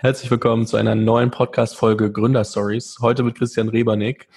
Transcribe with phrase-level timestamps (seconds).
[0.00, 2.98] Herzlich willkommen zu einer neuen Podcast-Folge Gründerstories.
[3.00, 4.28] Heute mit Christian Rebernick.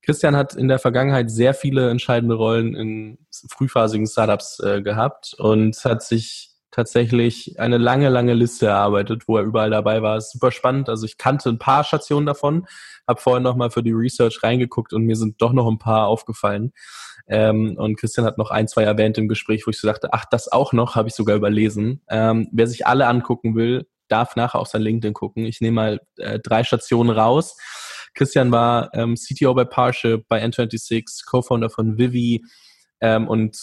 [0.00, 3.18] Christian hat in der Vergangenheit sehr viele entscheidende Rollen in
[3.50, 9.42] frühphasigen Startups äh, gehabt und hat sich tatsächlich eine lange, lange Liste erarbeitet, wo er
[9.42, 10.18] überall dabei war.
[10.18, 10.88] Ist super spannend.
[10.88, 12.68] Also ich kannte ein paar Stationen davon,
[13.08, 16.72] habe vorhin nochmal für die Research reingeguckt und mir sind doch noch ein paar aufgefallen.
[17.26, 20.26] Ähm, und Christian hat noch ein, zwei erwähnt im Gespräch, wo ich so dachte, ach,
[20.30, 22.02] das auch noch, habe ich sogar überlesen.
[22.08, 25.44] Ähm, wer sich alle angucken will, darf nachher auf sein LinkedIn gucken.
[25.44, 27.56] Ich nehme mal äh, drei Stationen raus.
[28.14, 32.44] Christian war ähm, CTO bei Parship, bei N26, Co-Founder von Vivi
[33.00, 33.56] ähm, und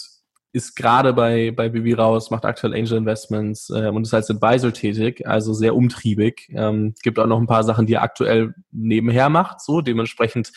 [0.56, 4.72] ist gerade bei, bei Vivi raus, macht aktuell Angel Investments äh, und ist als Advisor
[4.72, 6.48] tätig, also sehr umtriebig.
[6.56, 10.54] Ähm, gibt auch noch ein paar Sachen, die er aktuell nebenher macht, so dementsprechend.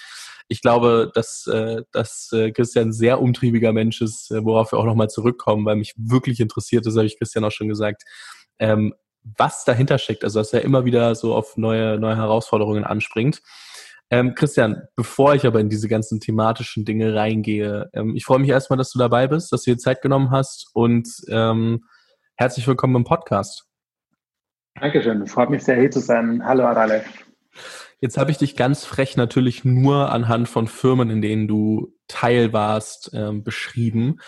[0.47, 4.79] Ich glaube, dass, äh, dass äh, Christian ein sehr umtriebiger Mensch ist, äh, worauf wir
[4.79, 8.05] auch nochmal zurückkommen, weil mich wirklich interessiert, das habe ich Christian auch schon gesagt,
[8.61, 8.95] ähm,
[9.37, 10.25] was dahinter steckt.
[10.25, 13.43] Also dass er immer wieder so auf neue, neue Herausforderungen anspringt.
[14.11, 18.49] Ähm, Christian, bevor ich aber in diese ganzen thematischen Dinge reingehe, ähm, ich freue mich
[18.49, 21.85] erstmal, dass du dabei bist, dass du dir Zeit genommen hast und ähm,
[22.37, 23.67] herzlich willkommen im Podcast.
[24.81, 26.43] Dankeschön, freut mich sehr hier zu sein.
[26.43, 27.05] Hallo Arale.
[28.01, 32.53] Jetzt habe ich dich ganz frech natürlich nur anhand von Firmen, in denen du Teil
[32.53, 34.21] warst, ähm, beschrieben.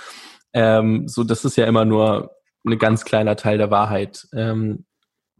[0.53, 2.33] Ähm, so, das ist ja immer nur
[2.67, 4.27] ein ganz kleiner Teil der Wahrheit.
[4.35, 4.85] Ähm,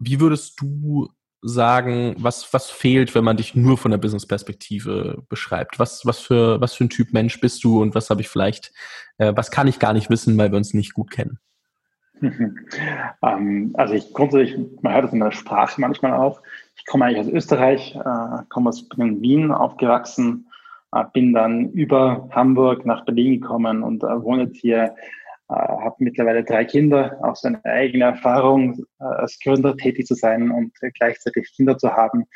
[0.01, 1.09] wie würdest du
[1.43, 5.79] sagen, was, was fehlt, wenn man dich nur von der Business-Perspektive beschreibt?
[5.79, 8.73] Was, was, für, was für ein Typ Mensch bist du und was habe ich vielleicht,
[9.19, 11.39] äh, was kann ich gar nicht wissen, weil wir uns nicht gut kennen?
[13.23, 16.43] ähm, also ich grundsätzlich, man hört es in der Sprache manchmal auch.
[16.77, 20.47] Ich komme eigentlich aus Österreich, äh, komme aus bin in Wien aufgewachsen,
[20.93, 24.95] äh, bin dann über Hamburg nach Berlin gekommen und äh, wohne jetzt hier
[25.51, 30.15] äh, habe mittlerweile drei Kinder, auch so eine eigene Erfahrung, äh, als Gründer tätig zu
[30.15, 32.27] sein und gleichzeitig Kinder zu haben.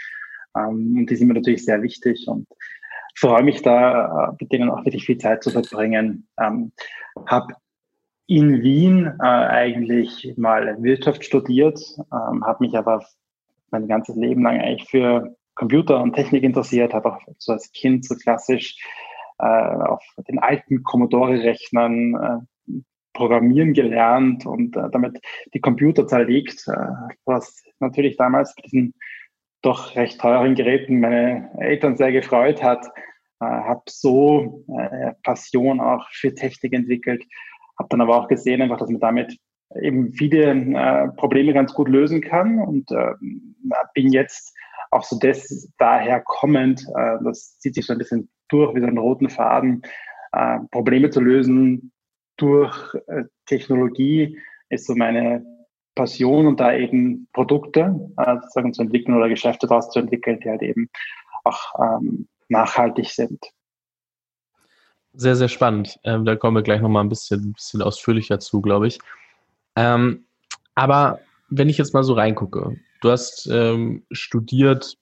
[0.57, 2.49] Ähm, und die sind mir natürlich sehr wichtig und
[3.15, 6.27] freue mich da, äh, mit denen auch wirklich viel Zeit zu verbringen.
[6.41, 6.73] Ähm,
[7.27, 7.55] habe
[8.27, 11.81] in Wien äh, eigentlich mal Wirtschaft studiert,
[12.13, 13.05] ähm, habe mich aber
[13.71, 18.05] mein ganzes Leben lang eigentlich für Computer und Technik interessiert, habe auch so als Kind
[18.05, 18.77] so klassisch
[19.39, 22.54] äh, auf den alten Commodore-Rechnern äh,
[23.15, 25.21] Programmieren gelernt und äh, damit
[25.55, 26.87] die Computer zerlegt, äh,
[27.25, 28.95] was natürlich damals mit diesen
[29.63, 32.87] doch recht teuren Geräten meine Eltern sehr gefreut hat.
[33.41, 37.25] Äh, habe so äh, Passion auch für Technik entwickelt,
[37.79, 39.39] habe dann aber auch gesehen, einfach, dass man damit
[39.81, 43.15] eben viele äh, Probleme ganz gut lösen kann und äh,
[43.95, 44.55] bin jetzt
[44.91, 48.87] auch so des daher kommend, äh, das zieht sich so ein bisschen durch wie so
[48.87, 49.83] einen roten Faden,
[50.33, 51.93] äh, Probleme zu lösen,
[52.37, 55.45] durch äh, Technologie ist so meine
[55.95, 60.51] Passion und da eben Produkte äh, sozusagen zu entwickeln oder Geschäfte daraus zu entwickeln, die
[60.51, 60.91] halt eben
[61.45, 63.45] auch ähm, nachhaltig sind.
[65.13, 65.99] Sehr, sehr spannend.
[66.03, 68.99] Ähm, da kommen wir gleich nochmal ein bisschen, bisschen ausführlicher zu, glaube ich.
[69.77, 70.27] Ähm,
[70.75, 74.97] aber wenn ich jetzt mal so reingucke, du hast ähm, studiert,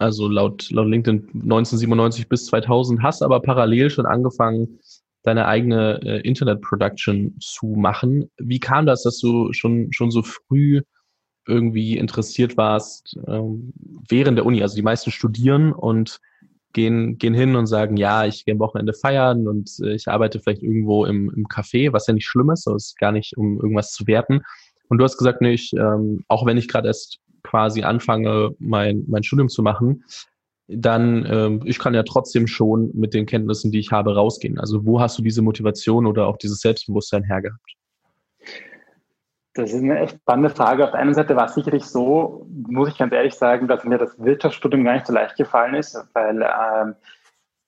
[0.00, 4.80] also laut, laut LinkedIn 1997 bis 2000, hast aber parallel schon angefangen,
[5.24, 8.30] deine eigene äh, Internet-Production zu machen.
[8.36, 10.82] Wie kam das, dass du schon, schon so früh
[11.46, 13.72] irgendwie interessiert warst ähm,
[14.08, 14.62] während der Uni?
[14.62, 16.20] Also die meisten studieren und
[16.74, 20.40] gehen, gehen hin und sagen, ja, ich gehe am Wochenende feiern und äh, ich arbeite
[20.40, 23.56] vielleicht irgendwo im, im Café, was ja nicht schlimm ist, das ist gar nicht, um
[23.56, 24.42] irgendwas zu werten.
[24.88, 29.04] Und du hast gesagt, nee, ich, ähm, auch wenn ich gerade erst quasi anfange, mein,
[29.06, 30.04] mein Studium zu machen,
[30.66, 34.58] dann ähm, ich kann ja trotzdem schon mit den Kenntnissen, die ich habe, rausgehen.
[34.58, 37.74] Also wo hast du diese Motivation oder auch dieses Selbstbewusstsein hergehabt?
[39.54, 40.84] Das ist eine echt spannende Frage.
[40.84, 43.98] Auf der einen Seite war es sicherlich so, muss ich ganz ehrlich sagen, dass mir
[43.98, 46.96] das Wirtschaftsstudium gar nicht so leicht gefallen ist, weil ähm,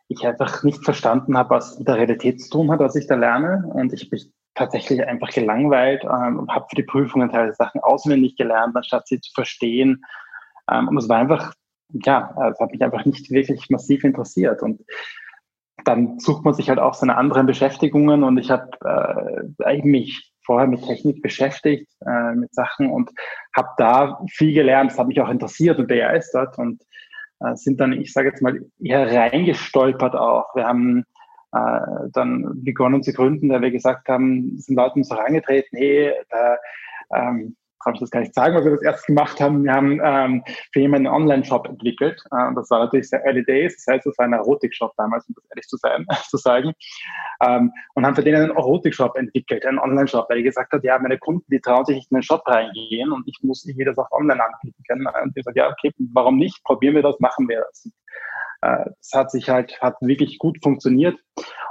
[0.08, 3.14] ich einfach nicht verstanden habe, was mit der Realität zu tun hat, was ich da
[3.14, 3.64] lerne.
[3.72, 4.20] Und ich bin
[4.54, 9.20] tatsächlich einfach gelangweilt ähm, und habe für die Prüfungen teilweise Sachen auswendig gelernt, anstatt sie
[9.20, 10.04] zu verstehen.
[10.70, 11.53] Ähm, und es war einfach
[11.92, 14.62] ja, es hat mich einfach nicht wirklich massiv interessiert.
[14.62, 14.84] Und
[15.84, 18.71] dann sucht man sich halt auch seine anderen Beschäftigungen und ich habe
[19.65, 23.10] äh, mich vorher mit Technik beschäftigt, äh, mit Sachen und
[23.54, 24.91] habe da viel gelernt.
[24.91, 26.83] Das hat mich auch interessiert und begeistert und
[27.41, 30.54] äh, sind dann, ich sage jetzt mal, eher reingestolpert auch.
[30.54, 31.04] Wir haben
[31.53, 36.12] äh, dann begonnen zu gründen, da wir gesagt haben, sind Leute uns auch angetreten, hey,
[36.30, 36.56] da
[37.15, 37.56] ähm,
[37.86, 39.62] kann ich das gar nicht sagen, was wir das erst gemacht haben.
[39.62, 40.42] Wir haben ähm,
[40.72, 42.21] für jemanden einen Online-Shop entwickelt.
[42.33, 43.77] Äh, das war natürlich sehr early days.
[43.77, 46.72] Das heißt, es war ein Erotik-Shop damals, um das ehrlich zu sein, zu sagen.
[47.44, 50.98] Ähm, und haben für den einen Erotik-Shop entwickelt, einen Online-Shop, weil ich gesagt hat, ja,
[50.98, 53.98] meine Kunden, die trauen sich nicht in den Shop reingehen und ich muss irgendwie das
[53.98, 55.06] auch online anbieten können.
[55.06, 56.65] Und ich gesagt, ja, okay, warum nicht?
[56.65, 57.88] Probieren wir das, machen wir das.
[58.62, 61.16] Äh, das hat sich halt, hat wirklich gut funktioniert.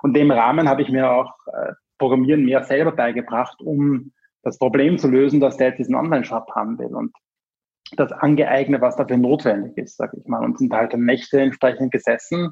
[0.01, 4.13] Und dem Rahmen habe ich mir auch äh, Programmieren mehr selber beigebracht, um
[4.45, 7.11] das Problem zu lösen, dass der jetzt diesen Online-Shop haben will und
[7.97, 10.43] das angeeignet, was dafür notwendig ist, sag ich mal.
[10.43, 12.51] Und sind halt Nächte entsprechend gesessen,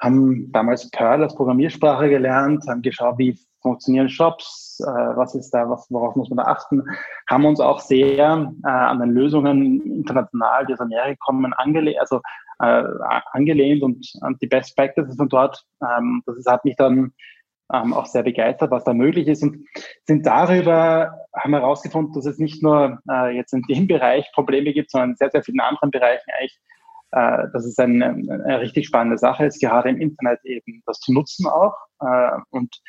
[0.00, 5.68] haben damals Perl als Programmiersprache gelernt, haben geschaut, wie funktionieren Shops, äh, was ist da,
[5.68, 6.84] was, worauf muss man da achten,
[7.28, 12.20] haben uns auch sehr äh, an den Lösungen international, die aus Amerika kommen, angelehnt, also
[12.60, 12.84] äh,
[13.32, 15.64] angelehnt und an die Best Practices von dort.
[15.82, 17.12] Ähm, das hat mich dann
[17.72, 19.66] ähm, auch sehr begeistert, was da möglich ist und
[20.06, 24.90] sind darüber, haben herausgefunden, dass es nicht nur äh, jetzt in dem Bereich Probleme gibt,
[24.90, 26.58] sondern in sehr, sehr vielen anderen Bereichen eigentlich,
[27.12, 31.12] äh, dass es eine, eine richtig spannende Sache ist, gerade im Internet eben das zu
[31.12, 32.80] nutzen auch äh, und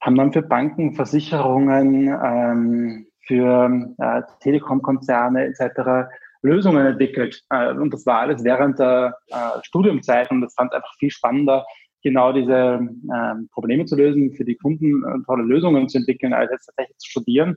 [0.00, 6.08] haben dann für Banken, Versicherungen, ähm, für äh, Telekom-Konzerne etc.
[6.42, 7.42] Lösungen entwickelt.
[7.50, 11.66] Äh, und das war alles während der äh, Studiumzeit und das fand einfach viel spannender,
[12.06, 16.52] genau diese ähm, Probleme zu lösen, für die Kunden äh, tolle Lösungen zu entwickeln, als
[16.52, 17.56] jetzt tatsächlich zu studieren.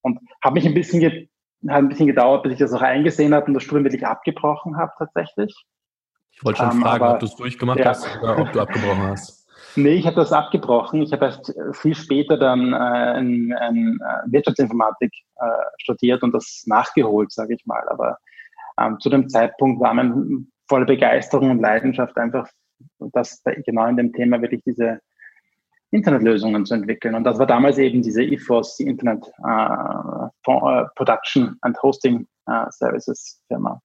[0.00, 1.28] Und habe mich ein bisschen, ge
[1.68, 4.78] hat ein bisschen gedauert, bis ich das auch eingesehen habe und das Studium wirklich abgebrochen
[4.78, 5.54] habe tatsächlich.
[6.32, 7.90] Ich wollte schon ähm, fragen, aber, ob du es durchgemacht ja.
[7.90, 9.40] hast oder ob du abgebrochen hast.
[9.74, 11.00] Nee, ich habe das abgebrochen.
[11.00, 15.46] Ich habe erst viel später dann äh, in, in äh, Wirtschaftsinformatik äh,
[15.78, 17.88] studiert und das nachgeholt, sage ich mal.
[17.88, 18.18] Aber
[18.78, 22.46] ähm, zu dem Zeitpunkt war meine volle Begeisterung und Leidenschaft einfach
[22.98, 25.00] das genau in dem Thema wirklich diese
[25.90, 27.14] Internetlösungen zu entwickeln.
[27.14, 30.28] Und das war damals eben diese IFOS, die Internet uh,
[30.96, 33.80] Production and Hosting uh, Services Firma.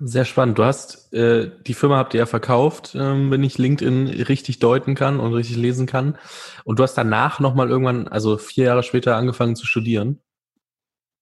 [0.00, 0.58] Sehr spannend.
[0.58, 4.94] Du hast äh, die Firma habt ihr ja verkauft, ähm, wenn ich LinkedIn richtig deuten
[4.94, 6.16] kann und richtig lesen kann.
[6.64, 10.20] Und du hast danach nochmal irgendwann, also vier Jahre später, angefangen zu studieren.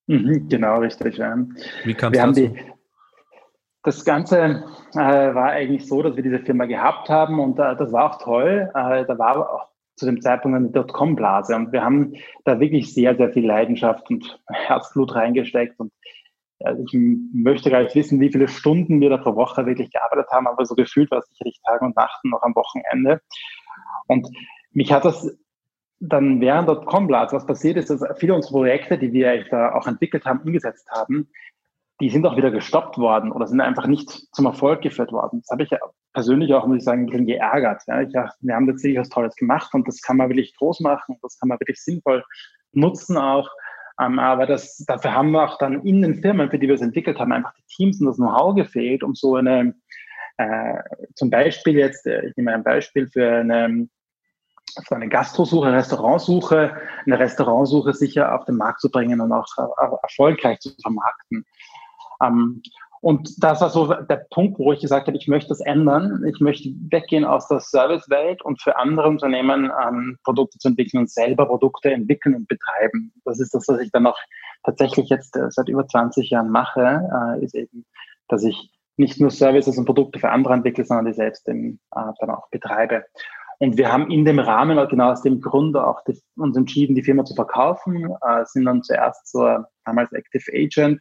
[0.09, 1.17] Mhm, genau, richtig.
[1.17, 1.39] Ja.
[1.85, 2.49] Wie kam es dazu?
[2.49, 2.61] Die,
[3.87, 7.93] das Ganze äh, war eigentlich so, dass wir diese Firma gehabt haben und äh, das
[7.93, 8.69] war auch toll.
[8.75, 12.93] Äh, da war aber auch zu dem Zeitpunkt eine Dotcom-Blase und wir haben da wirklich
[12.93, 15.93] sehr, sehr viel Leidenschaft und Herzblut reingesteckt und
[16.65, 16.99] also ich
[17.35, 20.65] möchte gar nicht wissen, wie viele Stunden wir da pro Woche wirklich gearbeitet haben, aber
[20.65, 23.21] so gefühlt war es sicherlich Tage und Nachten noch am Wochenende.
[24.07, 24.27] Und
[24.73, 25.39] mich hat das
[26.01, 30.25] dann während Dotcom-Blase, was passiert ist, dass viele unserer Projekte, die wir da auch entwickelt
[30.25, 31.29] haben, umgesetzt haben,
[32.01, 35.41] die sind auch wieder gestoppt worden oder sind einfach nicht zum Erfolg geführt worden.
[35.41, 35.71] Das habe ich
[36.13, 37.83] persönlich auch, muss ich sagen, ein bisschen geärgert.
[37.87, 41.17] Ja, ich, wir haben tatsächlich was Tolles gemacht und das kann man wirklich groß machen,
[41.23, 42.23] das kann man wirklich sinnvoll
[42.73, 43.49] nutzen auch.
[44.01, 46.83] Ähm, aber das, dafür haben wir auch dann in den Firmen, für die wir es
[46.83, 49.75] entwickelt haben, einfach die Teams und das Know-how gefehlt, um so eine,
[50.37, 50.79] äh,
[51.15, 53.89] zum Beispiel jetzt, äh, ich nehme ein Beispiel für eine,
[54.87, 56.77] für eine Gastrosuche, Restaurantsuche,
[57.07, 61.47] eine Restaurantsuche sicher auf den Markt zu bringen und auch äh, erfolgreich zu vermarkten.
[62.23, 62.63] Ähm,
[63.01, 66.25] und das war so der Punkt, wo ich gesagt habe, ich möchte das ändern.
[66.27, 71.11] Ich möchte weggehen aus der Servicewelt und für andere Unternehmen ähm, Produkte zu entwickeln und
[71.11, 73.13] selber Produkte entwickeln und betreiben.
[73.25, 74.19] Das ist das, was ich dann auch
[74.65, 77.09] tatsächlich jetzt äh, seit über 20 Jahren mache,
[77.39, 77.85] äh, ist eben,
[78.29, 82.13] dass ich nicht nur Services und Produkte für andere entwickle, sondern die selbst eben, äh,
[82.19, 83.05] dann auch betreibe.
[83.59, 87.05] Und wir haben in dem Rahmen, genau aus dem Grund auch die, uns entschieden, die
[87.05, 91.01] Firma zu verkaufen, äh, sind dann zuerst zur damals Active Agent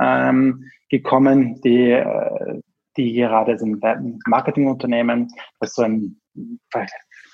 [0.00, 2.60] ähm, gekommen, die, äh,
[2.96, 3.82] die gerade sind
[4.26, 5.28] Marketingunternehmen,
[5.60, 6.20] das so ein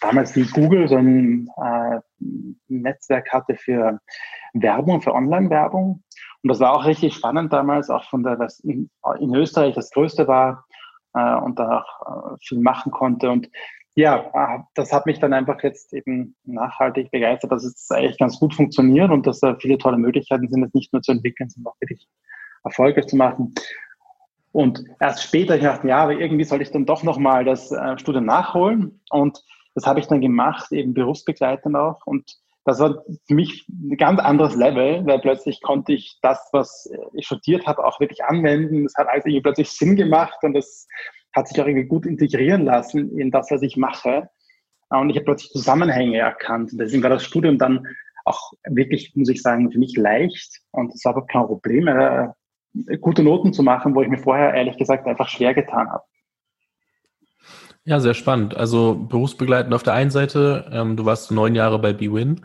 [0.00, 2.00] damals wie Google so ein äh,
[2.68, 4.00] Netzwerk hatte für
[4.52, 6.02] Werbung, für Online-Werbung.
[6.42, 9.90] Und das war auch richtig spannend damals, auch von der, was in, in Österreich das
[9.90, 10.66] größte war
[11.14, 13.30] äh, und da auch äh, viel machen konnte.
[13.30, 13.48] Und
[13.94, 18.38] ja, äh, das hat mich dann einfach jetzt eben nachhaltig begeistert, dass es eigentlich ganz
[18.38, 21.72] gut funktioniert und dass da viele tolle Möglichkeiten sind, es nicht nur zu entwickeln, sondern
[21.72, 22.06] auch wirklich
[22.64, 23.54] erfolgreich zu machen.
[24.52, 27.98] Und erst später, ich dachte, ja, aber irgendwie soll ich dann doch nochmal das äh,
[27.98, 29.00] Studium nachholen.
[29.10, 29.42] Und
[29.74, 32.06] das habe ich dann gemacht, eben berufsbegleitend auch.
[32.06, 36.90] Und das war für mich ein ganz anderes Level, weil plötzlich konnte ich das, was
[37.12, 38.84] ich studiert habe, auch wirklich anwenden.
[38.84, 40.86] Das hat also irgendwie plötzlich Sinn gemacht und das
[41.34, 44.30] hat sich auch irgendwie gut integrieren lassen in das, was ich mache.
[44.88, 46.72] Und ich habe plötzlich Zusammenhänge erkannt.
[46.72, 47.86] Und deswegen war das Studium dann
[48.24, 50.60] auch wirklich, muss ich sagen, für mich leicht.
[50.70, 51.88] Und das war aber kein Problem
[53.00, 56.04] gute Noten zu machen, wo ich mir vorher ehrlich gesagt einfach schwer getan habe.
[57.84, 58.56] Ja, sehr spannend.
[58.56, 62.40] Also berufsbegleitend auf der einen Seite, ähm, du warst neun Jahre bei BWin.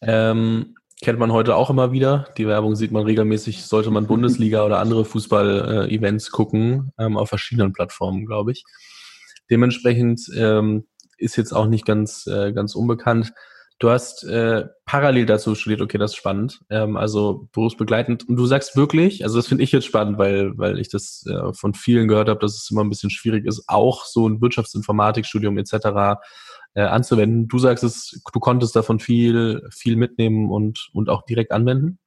[0.00, 2.28] Ähm, kennt man heute auch immer wieder.
[2.38, 7.72] Die Werbung sieht man regelmäßig, sollte man Bundesliga oder andere Fußball-Events gucken, ähm, auf verschiedenen
[7.72, 8.64] Plattformen, glaube ich.
[9.50, 10.86] Dementsprechend ähm,
[11.18, 13.32] ist jetzt auch nicht ganz, äh, ganz unbekannt.
[13.82, 18.28] Du hast äh, parallel dazu studiert, okay, das ist spannend, ähm, also berufsbegleitend.
[18.28, 21.52] Und du sagst wirklich, also das finde ich jetzt spannend, weil, weil ich das äh,
[21.52, 25.58] von vielen gehört habe, dass es immer ein bisschen schwierig ist, auch so ein Wirtschaftsinformatikstudium
[25.58, 26.20] etc.
[26.74, 27.48] Äh, anzuwenden.
[27.48, 31.98] Du sagst es, du konntest davon viel, viel mitnehmen und, und auch direkt anwenden?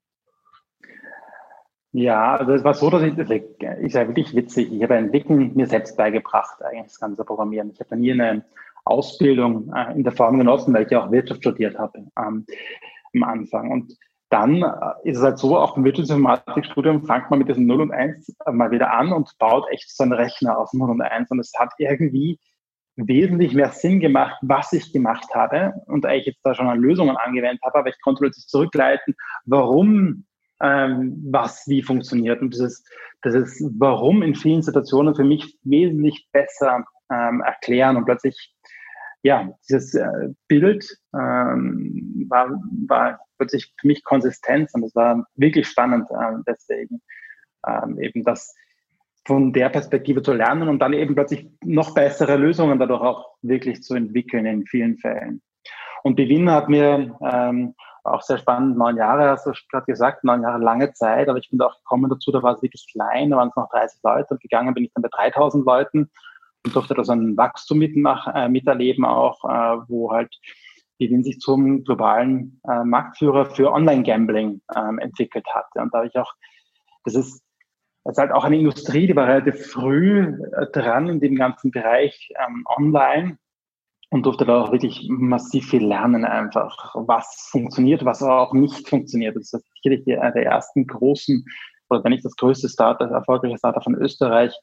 [1.92, 3.30] Ja, also es war so, dass ich, das
[3.82, 4.72] ist ja wirklich witzig.
[4.72, 7.72] Ich habe Entwickeln mir selbst beigebracht, eigentlich das ganze Programmieren.
[7.74, 8.46] Ich habe da nie eine
[8.86, 12.46] Ausbildung äh, in der Form genossen, weil ich ja auch Wirtschaft studiert habe ähm,
[13.14, 13.72] am Anfang.
[13.72, 13.98] Und
[14.30, 17.92] dann äh, ist es halt so, auch im Wirtschaftsinformatikstudium fängt man mit diesem 0 und
[17.92, 21.32] 1 mal wieder an und baut echt so einen Rechner auf 0 und 1.
[21.32, 22.40] Und es hat irgendwie
[22.96, 27.18] wesentlich mehr Sinn gemacht, was ich gemacht habe und eigentlich jetzt da schon an Lösungen
[27.18, 29.16] angewendet habe, aber ich konnte plötzlich zurückleiten,
[29.46, 30.26] warum
[30.62, 32.42] ähm, was wie funktioniert.
[32.42, 32.88] Und das ist,
[33.22, 38.55] das ist warum in vielen Situationen für mich wesentlich besser ähm, erklären und plötzlich
[39.26, 45.68] ja, dieses äh, Bild ähm, war, war plötzlich für mich Konsistenz und es war wirklich
[45.68, 47.02] spannend äh, deswegen
[47.66, 48.54] ähm, eben das
[49.26, 53.82] von der Perspektive zu lernen und dann eben plötzlich noch bessere Lösungen dadurch auch wirklich
[53.82, 55.42] zu entwickeln in vielen Fällen.
[56.04, 60.44] Und Bewin hat mir ähm, auch sehr spannend, neun Jahre, hast du gerade gesagt, neun
[60.44, 63.32] Jahre lange Zeit, aber ich bin da auch gekommen dazu, da war es wirklich klein,
[63.32, 66.12] da waren es noch 30 Leute und gegangen bin ich dann bei 3000 Leuten
[66.74, 70.36] durfte da so ein Wachstum mitmach, äh, miterleben auch, äh, wo halt
[71.00, 75.68] Gewinn sich zum globalen äh, Marktführer für Online-Gambling ähm, entwickelt hat.
[75.76, 76.34] Und da habe ich auch,
[77.04, 77.44] das ist,
[78.04, 81.72] das ist halt auch eine Industrie, die war relativ früh äh, dran in dem ganzen
[81.72, 83.38] Bereich ähm, Online
[84.12, 89.36] und durfte da auch wirklich massiv viel lernen einfach, was funktioniert, was auch nicht funktioniert.
[89.36, 91.46] Das ist sicherlich die, der ersten großen,
[91.90, 94.54] oder wenn nicht das größte Startup, erfolgreiche Startup von Österreich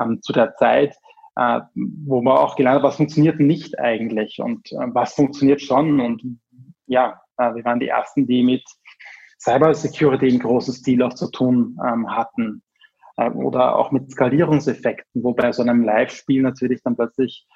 [0.00, 0.96] ähm, zu der Zeit,
[1.36, 6.00] äh, wo man auch gelernt hat, was funktioniert nicht eigentlich und äh, was funktioniert schon.
[6.00, 6.22] Und
[6.86, 8.64] ja, äh, wir waren die Ersten, die mit
[9.38, 12.62] Cyber Security im großen Stil auch zu tun ähm, hatten.
[13.16, 17.46] Äh, oder auch mit Skalierungseffekten, wo bei so einem Live-Spiel natürlich dann plötzlich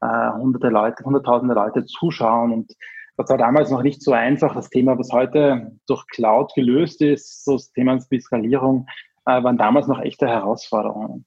[0.00, 2.72] äh, hunderte Leute, hunderttausende Leute zuschauen und
[3.18, 4.54] das war damals noch nicht so einfach.
[4.54, 8.86] Das Thema, was heute durch Cloud gelöst ist, so das Thema Skalierung,
[9.24, 11.24] äh, waren damals noch echte Herausforderungen.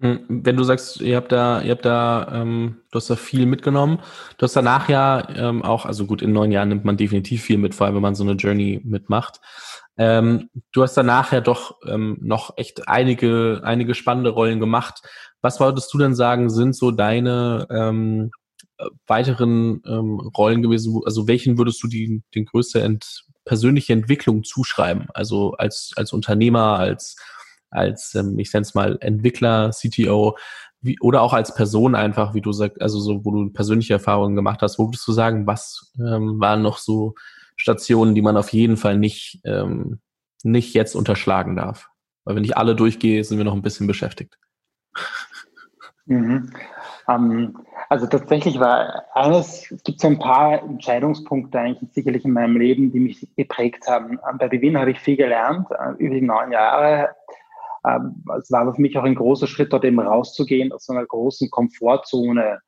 [0.00, 3.44] Hm, wenn du sagst, ihr habt da, ihr habt da, ähm, du hast da viel
[3.44, 4.00] mitgenommen.
[4.38, 7.58] Du hast danach ja ähm, auch, also gut, in neun Jahren nimmt man definitiv viel
[7.58, 9.40] mit, vor allem wenn man so eine Journey mitmacht.
[9.98, 15.02] Ähm, du hast danach ja doch ähm, noch echt einige, einige spannende Rollen gemacht.
[15.42, 18.30] Was würdest du denn sagen, sind so deine ähm,
[19.06, 20.98] weiteren ähm, Rollen gewesen?
[21.04, 25.08] Also welchen würdest du die, den größte ent persönliche Entwicklung zuschreiben?
[25.12, 27.16] Also als, als Unternehmer, als
[27.70, 30.36] als, ähm, ich nenne es mal, Entwickler, CTO,
[30.80, 34.36] wie, oder auch als Person einfach, wie du sagst, also so, wo du persönliche Erfahrungen
[34.36, 37.14] gemacht hast, wo würdest du sagen, was ähm, waren noch so
[37.56, 40.00] Stationen, die man auf jeden Fall nicht, ähm,
[40.42, 41.88] nicht jetzt unterschlagen darf?
[42.24, 44.38] Weil wenn ich alle durchgehe, sind wir noch ein bisschen beschäftigt.
[46.06, 46.50] Mhm.
[47.08, 47.56] Ähm,
[47.88, 52.92] also tatsächlich war eines, es gibt so ein paar Entscheidungspunkte eigentlich sicherlich in meinem Leben,
[52.92, 54.18] die mich geprägt haben.
[54.28, 57.10] Ähm, bei Bewin habe ich viel gelernt, äh, über die neun Jahre
[57.86, 61.06] ähm, es war für mich auch ein großer Schritt, dort eben rauszugehen aus so einer
[61.06, 62.60] großen Komfortzone,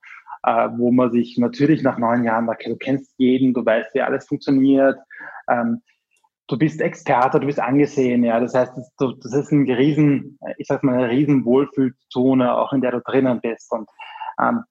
[0.45, 4.26] äh, wo man sich natürlich nach neun Jahren, du kennst jeden, du weißt, wie alles
[4.26, 4.99] funktioniert,
[5.49, 5.83] ähm,
[6.49, 8.40] du bist Experte, du bist angesehen, ja.
[8.40, 12.92] Das heißt, das, ist ein riesen, ich sag mal, eine riesen Wohlfühlzone, auch in der
[12.92, 13.71] du drinnen bist.
[13.73, 13.88] Und
[14.40, 14.64] ähm,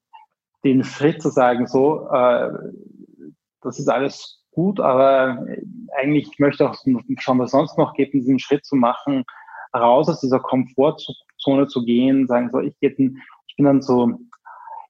[0.64, 2.50] den Schritt zu sagen, so, äh,
[3.62, 5.44] das ist alles gut, aber
[5.96, 6.76] eigentlich möchte ich auch
[7.18, 9.24] schauen, was sonst noch gibt, diesen Schritt zu machen,
[9.74, 14.18] raus aus dieser Komfortzone zu gehen, sagen so, ich, geht, ich bin dann so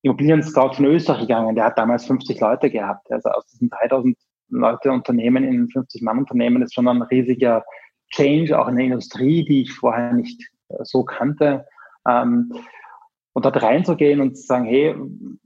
[0.02, 3.10] Immobilien-Scout von Österreich gegangen, der hat damals 50 Leute gehabt.
[3.10, 4.16] Also aus diesen 3000
[4.48, 7.64] Leute Unternehmen in 50 Mann Unternehmen ist schon ein riesiger
[8.10, 11.66] Change, auch in der Industrie, die ich vorher nicht äh, so kannte.
[12.06, 12.52] Ähm,
[13.34, 14.94] und dort reinzugehen und zu sagen, hey,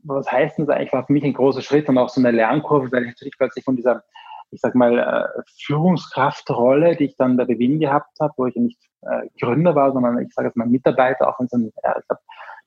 [0.02, 2.90] was heißt das eigentlich, war für mich ein großer Schritt und auch so eine Lernkurve,
[2.90, 4.02] weil ich natürlich plötzlich von dieser
[4.50, 8.78] ich sag mal, äh, Führungskraftrolle, die ich dann bei Bewin gehabt habe, wo ich nicht
[9.10, 12.06] äh, Gründer war, sondern ich sage jetzt mal Mitarbeiter, auch wenn es ein äh, ich
[12.08, 12.20] glaub,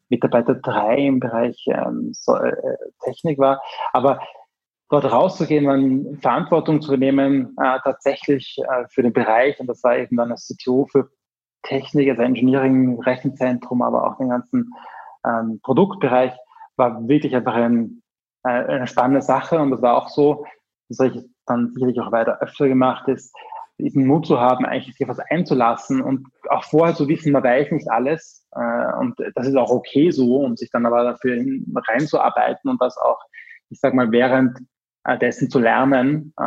[0.10, 2.56] Mitarbeiter drei im Bereich ähm, so, äh,
[3.04, 3.62] Technik war.
[3.94, 4.20] Aber
[4.90, 9.98] dort rauszugehen, dann Verantwortung zu übernehmen, äh, tatsächlich äh, für den Bereich, und das war
[9.98, 11.10] eben dann das CTO für
[11.64, 14.74] Technik, also Engineering, Rechenzentrum, aber auch den ganzen
[15.26, 16.34] ähm, Produktbereich,
[16.76, 18.02] war wirklich einfach ein,
[18.44, 19.60] äh, eine spannende Sache.
[19.60, 20.46] Und das war auch so,
[20.88, 23.36] das habe ich dann sicherlich auch weiter öfter gemacht, ist,
[23.80, 27.72] diesen Mut zu haben, eigentlich sich was einzulassen und auch vorher zu wissen, man weiß
[27.72, 28.46] nicht alles.
[28.52, 31.44] Äh, und das ist auch okay so, um sich dann aber dafür
[31.88, 33.20] reinzuarbeiten und das auch,
[33.70, 34.60] ich sag mal, während
[35.06, 36.44] äh, dessen zu lernen, äh,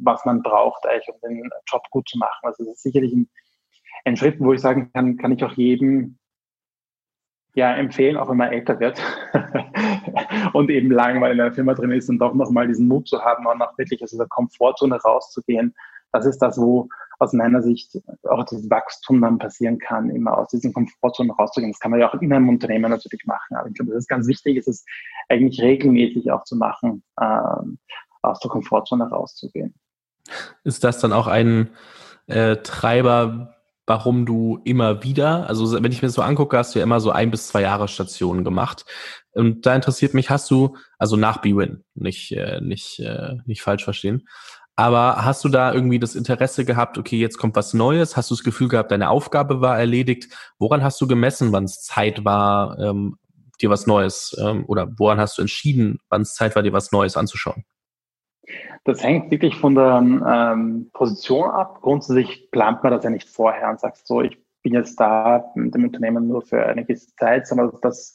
[0.00, 2.40] was man braucht, eigentlich, um den Job gut zu machen.
[2.42, 3.28] Also das ist sicherlich ein,
[4.04, 6.18] ein Schritt, wo ich sagen kann, kann ich auch jedem
[7.56, 9.02] ja, empfehlen, auch wenn man älter wird
[10.52, 13.24] und eben lange mal in der Firma drin ist und doch nochmal diesen Mut zu
[13.24, 15.74] haben auch wirklich aus dieser Komfortzone rauszugehen.
[16.12, 20.48] Das ist das, wo aus meiner Sicht auch das Wachstum dann passieren kann, immer aus
[20.48, 21.72] diesen Komfortzonen rauszugehen.
[21.72, 23.56] Das kann man ja auch in einem Unternehmen natürlich machen.
[23.56, 24.84] Aber ich glaube, das ist ganz wichtig, ist es
[25.28, 27.78] eigentlich regelmäßig auch zu machen, ähm,
[28.22, 29.74] aus der Komfortzone rauszugehen.
[30.64, 31.70] Ist das dann auch ein
[32.26, 33.54] äh, Treiber,
[33.86, 36.98] warum du immer wieder, also wenn ich mir das so angucke, hast du ja immer
[36.98, 38.84] so ein bis zwei Jahre Stationen gemacht.
[39.32, 43.84] Und da interessiert mich, hast du, also nach BWin, nicht, äh, nicht, äh, nicht falsch
[43.84, 44.26] verstehen,
[44.76, 48.16] aber hast du da irgendwie das Interesse gehabt, okay, jetzt kommt was Neues?
[48.16, 50.28] Hast du das Gefühl gehabt, deine Aufgabe war erledigt?
[50.58, 53.16] Woran hast du gemessen, wann es Zeit war, ähm,
[53.62, 56.92] dir was Neues, ähm, oder woran hast du entschieden, wann es Zeit war, dir was
[56.92, 57.64] Neues anzuschauen?
[58.84, 61.80] Das hängt wirklich von der ähm, Position ab.
[61.80, 65.74] Grundsätzlich plant man das ja nicht vorher und sagt so, ich bin jetzt da mit
[65.74, 68.14] dem Unternehmen nur für eine gewisse Zeit, sondern das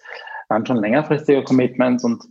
[0.51, 2.23] waren schon längerfristige Commitments und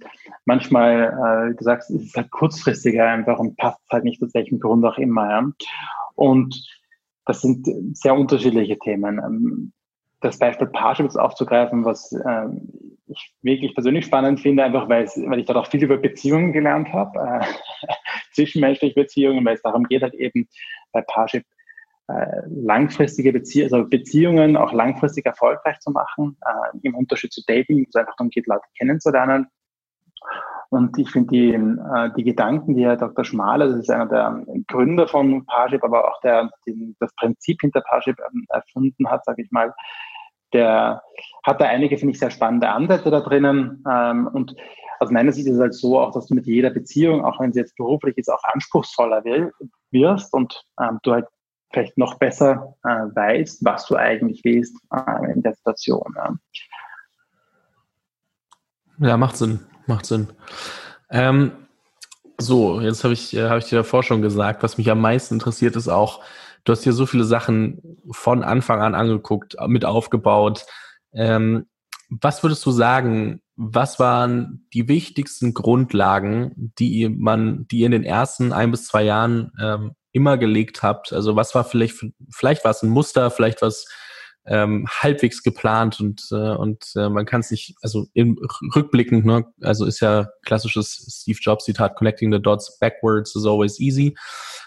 [0.45, 4.35] manchmal, äh, wie du sagst, ist es halt kurzfristiger einfach und passt halt nicht aus
[4.35, 5.31] welchem Grund auch immer.
[5.31, 5.51] Ja.
[6.17, 6.63] Und
[7.25, 9.19] das sind sehr unterschiedliche Themen.
[9.19, 9.73] Ähm,
[10.21, 12.47] das Beispiel Parship aufzugreifen, was äh,
[13.07, 16.53] ich wirklich persönlich spannend finde, einfach weil, es, weil ich dort auch viel über Beziehungen
[16.53, 17.47] gelernt habe, äh,
[18.35, 20.47] zwischenmenschliche Beziehungen, weil es darum geht halt eben
[20.93, 21.47] bei Parship
[22.11, 27.85] äh, langfristige Bezie also Beziehungen auch langfristig erfolgreich zu machen, äh, im Unterschied zu Dating,
[27.85, 29.47] wo es einfach darum geht, Leute kennenzulernen.
[30.71, 33.25] Und ich finde die, äh, die Gedanken, die Herr Dr.
[33.25, 37.81] Schmaler, das ist einer der Gründer von Parship, aber auch der den, das Prinzip hinter
[37.81, 39.75] Parship ähm, erfunden hat, sage ich mal,
[40.53, 41.03] der
[41.45, 43.85] hat da einige, finde ich, sehr spannende Ansätze da drinnen.
[43.91, 44.55] Ähm, und
[45.01, 47.53] aus meiner Sicht ist es halt so, auch dass du mit jeder Beziehung, auch wenn
[47.53, 49.25] sie jetzt beruflich ist, auch anspruchsvoller
[49.91, 51.27] wirst und ähm, du halt
[51.73, 56.15] vielleicht noch besser äh, weißt, was du eigentlich willst äh, in der Situation.
[56.17, 56.35] Ja.
[58.99, 60.29] ja, macht Sinn, macht Sinn.
[61.11, 61.53] Ähm,
[62.39, 65.35] so, jetzt habe ich, äh, hab ich dir davor schon gesagt, was mich am meisten
[65.35, 66.23] interessiert, ist auch,
[66.65, 70.67] du hast dir so viele Sachen von Anfang an angeguckt, mit aufgebaut.
[71.13, 71.67] Ähm,
[72.09, 78.53] was würdest du sagen, was waren die wichtigsten Grundlagen, die man, die in den ersten
[78.53, 81.13] ein bis zwei Jahren ähm, immer gelegt habt?
[81.13, 83.87] Also was war vielleicht, vielleicht war es ein Muster, vielleicht was
[84.47, 88.39] ähm, halbwegs geplant und, äh, und äh, man kann es nicht, also im
[88.75, 93.79] rückblickend, ne, also ist ja klassisches Steve Jobs Zitat, connecting the dots backwards is always
[93.79, 94.17] easy.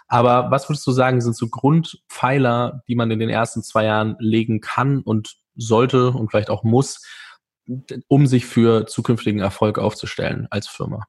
[0.07, 4.15] Aber was würdest du sagen, sind so Grundpfeiler, die man in den ersten zwei Jahren
[4.19, 7.01] legen kann und sollte und vielleicht auch muss,
[8.07, 11.05] um sich für zukünftigen Erfolg aufzustellen als Firma?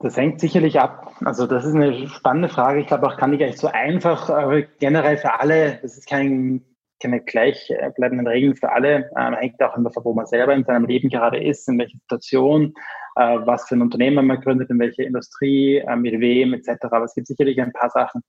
[0.00, 1.12] Das hängt sicherlich ab.
[1.24, 2.80] Also das ist eine spannende Frage.
[2.80, 6.64] Ich glaube auch kann ich eigentlich so einfach, aber generell für alle, das ist kein,
[7.02, 9.10] keine gleichbleibenden Regeln für alle.
[9.18, 11.98] Ähm, hängt auch immer von, wo man selber in seinem Leben gerade ist, in welcher
[11.98, 12.74] Situation,
[13.16, 16.76] äh, was für ein Unternehmen man gründet, in welcher Industrie, äh, mit wem etc.
[16.82, 18.22] Aber es gibt sicherlich ein paar Sachen,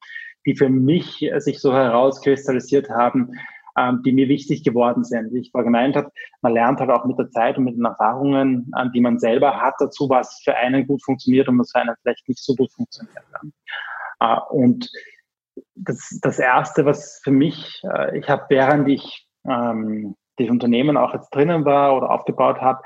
[0.47, 3.31] die für mich äh, sich so herauskristallisiert haben,
[3.77, 5.33] ähm, die mir wichtig geworden sind.
[5.33, 7.85] Wie ich vorher gemeint habe, man lernt halt auch mit der Zeit und mit den
[7.85, 11.79] Erfahrungen, ähm, die man selber hat, dazu, was für einen gut funktioniert und was für
[11.79, 13.15] einen vielleicht nicht so gut funktioniert.
[14.19, 14.89] Äh, und
[15.75, 21.13] das, das Erste, was für mich, äh, ich habe, während ich ähm, das Unternehmen auch
[21.13, 22.81] jetzt drinnen war oder aufgebaut habe,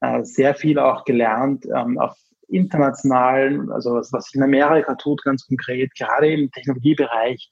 [0.00, 2.16] äh, sehr viel auch gelernt ähm, auf
[2.48, 7.50] internationalen, also was, was in Amerika tut, ganz konkret, gerade im Technologiebereich,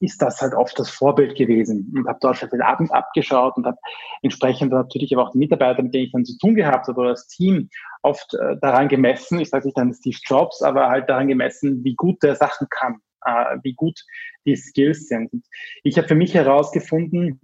[0.00, 3.78] ist das halt oft das Vorbild gewesen und habe dort den Abend abgeschaut und habe
[4.22, 7.10] entsprechend natürlich aber auch die Mitarbeiter, mit denen ich dann zu tun gehabt habe oder
[7.10, 7.68] das Team
[8.02, 11.94] oft äh, daran gemessen, ich sage nicht dann Steve Jobs, aber halt daran gemessen, wie
[11.94, 14.00] gut der Sachen kann, äh, wie gut
[14.44, 15.32] die Skills sind.
[15.32, 15.44] Und
[15.82, 17.40] ich habe für mich herausgefunden,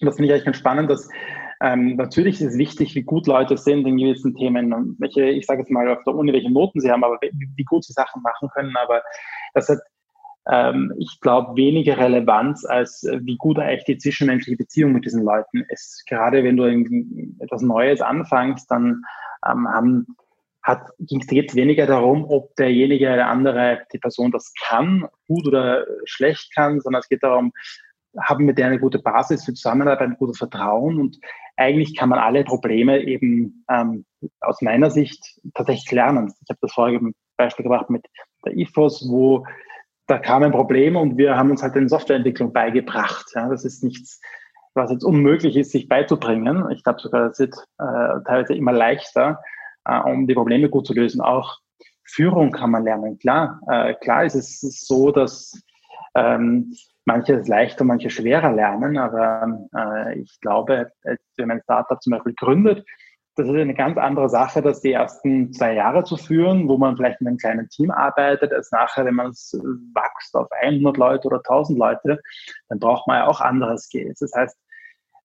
[0.00, 1.08] und das finde ich eigentlich ganz spannend, dass
[1.60, 5.60] ähm, natürlich ist es wichtig, wie gut Leute sind in gewissen Themen, welche, ich sage
[5.60, 8.22] jetzt mal auf der Uni, welche Noten sie haben, aber wie, wie gut sie Sachen
[8.22, 8.76] machen können.
[8.76, 9.02] Aber
[9.54, 9.78] das hat
[10.98, 15.64] ich glaube, weniger Relevanz, als äh, wie gut eigentlich die zwischenmenschliche Beziehung mit diesen Leuten
[15.68, 16.04] ist.
[16.06, 16.64] Gerade wenn du
[17.42, 19.02] etwas Neues anfängst, dann
[19.46, 20.16] ähm, haben,
[20.62, 25.86] hat, geht es weniger darum, ob derjenige oder andere, die Person das kann, gut oder
[26.04, 27.52] schlecht kann, sondern es geht darum,
[28.18, 31.18] haben mit der eine gute Basis für Zusammenarbeit, ein gutes Vertrauen und
[31.56, 34.04] eigentlich kann man alle Probleme eben ähm,
[34.40, 36.32] aus meiner Sicht tatsächlich lernen.
[36.42, 38.04] Ich habe das vorige Beispiel gebracht mit
[38.44, 39.44] der IFOS, wo
[40.06, 43.26] da kam ein Problem und wir haben uns halt in Softwareentwicklung beigebracht.
[43.34, 44.20] Ja, das ist nichts,
[44.74, 46.70] was jetzt unmöglich ist, sich beizubringen.
[46.70, 49.40] Ich glaube sogar, das wird äh, teilweise immer leichter,
[49.84, 51.20] äh, um die Probleme gut zu lösen.
[51.20, 51.58] Auch
[52.04, 53.18] Führung kann man lernen.
[53.18, 55.62] Klar, äh, klar ist es so, dass
[56.14, 56.74] ähm,
[57.06, 62.12] manche es leichter, manche schwerer lernen, aber äh, ich glaube, wenn man ein Startup zum
[62.12, 62.84] Beispiel gründet,
[63.36, 66.96] das ist eine ganz andere Sache, das die ersten zwei Jahre zu führen, wo man
[66.96, 69.52] vielleicht in einem kleinen Team arbeitet, als nachher, wenn man es
[69.94, 72.20] wächst auf 100 Leute oder 1000 Leute,
[72.68, 74.20] dann braucht man ja auch andere Skills.
[74.20, 74.56] Das heißt,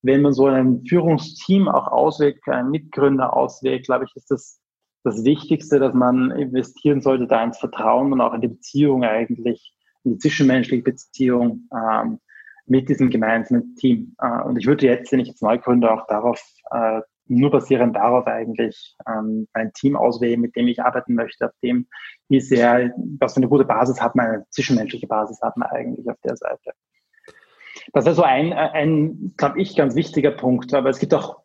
[0.02, 4.60] wenn man so ein Führungsteam auch auswählt, einen Mitgründer auswählt, glaube ich, ist das
[5.02, 9.74] das Wichtigste, dass man investieren sollte, da ins Vertrauen und auch in die Beziehung eigentlich,
[10.04, 12.20] in die zwischenmenschliche Beziehung ähm,
[12.66, 14.14] mit diesem gemeinsamen Team.
[14.18, 17.96] Äh, und ich würde jetzt, wenn ich jetzt neu gründe, auch darauf äh, nur basierend
[17.96, 21.86] darauf eigentlich ähm, ein Team auswählen, mit dem ich arbeiten möchte, auf dem,
[22.28, 26.08] wie sehr, was für eine gute Basis hat man, eine zwischenmenschliche Basis hat man eigentlich
[26.10, 26.72] auf der Seite.
[27.92, 30.74] Das ist so ein, ein glaube ich, ganz wichtiger Punkt.
[30.74, 31.42] Aber es gibt auch,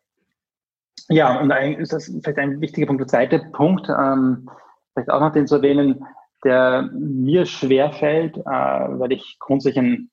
[1.08, 3.00] ja, und ein, ist das vielleicht ein wichtiger Punkt.
[3.00, 4.50] Der zweite Punkt, ähm,
[4.92, 6.04] vielleicht auch noch den zu erwähnen,
[6.44, 10.10] der mir schwer fällt, äh, weil ich grundsätzlich ein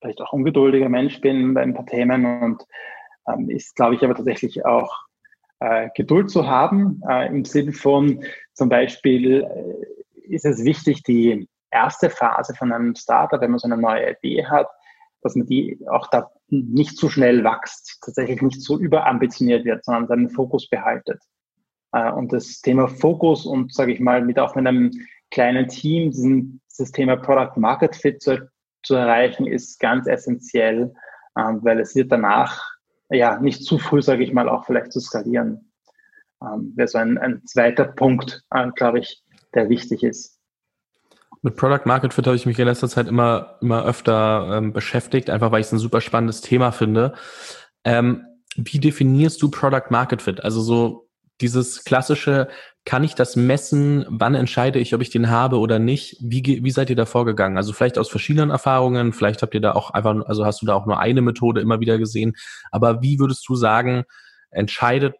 [0.00, 2.66] vielleicht auch ungeduldiger Mensch bin bei ein paar Themen und
[3.28, 5.06] ähm, ist, glaube ich, aber tatsächlich auch
[5.62, 11.48] äh, Geduld zu haben, äh, im Sinne von zum Beispiel äh, ist es wichtig, die
[11.70, 14.68] erste Phase von einem Startup, wenn man so eine neue Idee hat,
[15.22, 20.08] dass man die auch da nicht zu schnell wächst, tatsächlich nicht so überambitioniert wird, sondern
[20.08, 21.22] seinen Fokus behaltet.
[21.92, 24.90] Äh, und das Thema Fokus und, sage ich mal, mit auch mit einem
[25.30, 28.50] kleinen Team diesen, dieses Thema Product Market Fit zu,
[28.82, 30.92] zu erreichen, ist ganz essentiell,
[31.38, 32.71] ähm, weil es wird danach
[33.12, 35.72] ja, nicht zu früh, sage ich mal, auch vielleicht zu skalieren.
[36.42, 39.22] Ähm, Wäre so ein, ein zweiter Punkt, äh, glaube ich,
[39.54, 40.38] der wichtig ist.
[41.42, 45.28] Mit Product Market Fit habe ich mich in letzter Zeit immer, immer öfter ähm, beschäftigt,
[45.28, 47.14] einfach weil ich es ein super spannendes Thema finde.
[47.84, 50.44] Ähm, wie definierst du Product Market Fit?
[50.44, 51.08] Also so
[51.42, 52.48] dieses klassische,
[52.84, 54.06] kann ich das messen?
[54.08, 56.16] Wann entscheide ich, ob ich den habe oder nicht?
[56.20, 57.56] Wie, wie seid ihr da vorgegangen?
[57.56, 60.74] Also vielleicht aus verschiedenen Erfahrungen, vielleicht habt ihr da auch einfach, also hast du da
[60.74, 62.34] auch nur eine Methode immer wieder gesehen.
[62.70, 64.04] Aber wie würdest du sagen,
[64.50, 65.14] entscheidet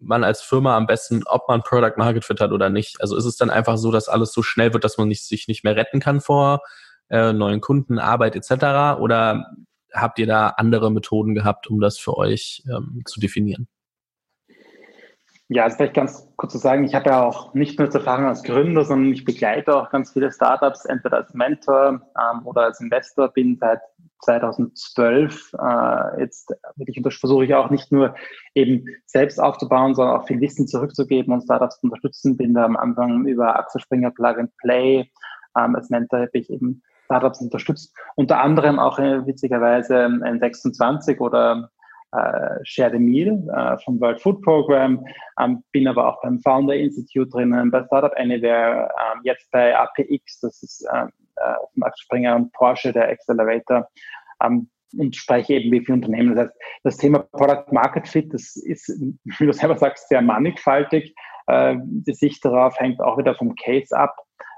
[0.00, 3.00] man als Firma am besten, ob man Product Market Fit hat oder nicht?
[3.00, 5.46] Also ist es dann einfach so, dass alles so schnell wird, dass man nicht, sich
[5.46, 6.60] nicht mehr retten kann vor
[7.10, 9.00] äh, neuen Kunden, Arbeit etc.
[9.00, 9.46] Oder
[9.92, 13.68] habt ihr da andere Methoden gehabt, um das für euch ähm, zu definieren?
[15.54, 18.42] Ja, also vielleicht ganz kurz zu sagen, ich habe ja auch nicht nur Erfahrung als
[18.42, 23.28] Gründer, sondern ich begleite auch ganz viele Startups, entweder als Mentor ähm, oder als Investor,
[23.28, 23.78] bin seit
[24.24, 28.16] 2012 äh, jetzt wirklich versuche ich auch nicht nur
[28.56, 32.36] eben selbst aufzubauen, sondern auch viel Wissen zurückzugeben und Startups zu unterstützen.
[32.36, 35.08] Bin da am Anfang über Axel Springer Plug and Play
[35.56, 37.94] ähm, als Mentor habe ich eben Startups unterstützt.
[38.16, 41.70] Unter anderem auch äh, witzigerweise ein 26 oder
[42.14, 45.04] äh, Share the Meal äh, vom World Food Program,
[45.40, 50.40] ähm, bin aber auch beim Founder Institute drinnen, bei Startup Anywhere, ähm, jetzt bei APX,
[50.40, 53.88] das ist ähm, äh, Max Springer und Porsche, der Accelerator,
[54.42, 56.36] ähm, und spreche eben wie viele Unternehmen.
[56.36, 58.88] Das heißt, das Thema Product Market Fit, das ist,
[59.24, 61.14] wie du selber sagst, sehr mannigfaltig.
[61.48, 64.16] Äh, die Sicht darauf hängt auch wieder vom Case ab,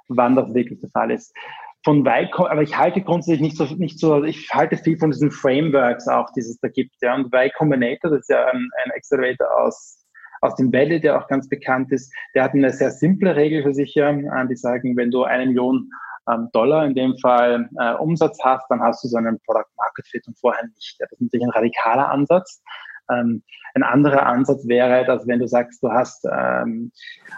[0.08, 1.32] wann das wirklich der Fall ist
[1.86, 5.30] von Y, aber ich halte grundsätzlich nicht so, nicht so, ich halte viel von diesen
[5.30, 6.96] Frameworks auch, die es da gibt.
[7.00, 7.14] Ja.
[7.14, 10.04] Und Y Combinator, das ist ja ein, ein Accelerator aus,
[10.40, 13.72] aus dem Valley, der auch ganz bekannt ist, der hat eine sehr simple Regel für
[13.72, 15.88] sich, ja, die sagen, wenn du eine Million
[16.28, 20.08] ähm, Dollar in dem Fall äh, Umsatz hast, dann hast du so einen Product Market
[20.08, 20.96] Fit und vorher nicht.
[20.98, 21.06] Ja.
[21.08, 22.64] Das ist natürlich ein radikaler Ansatz.
[23.10, 23.42] Ähm,
[23.74, 26.92] ein anderer Ansatz wäre, dass wenn du sagst, du hast ähm,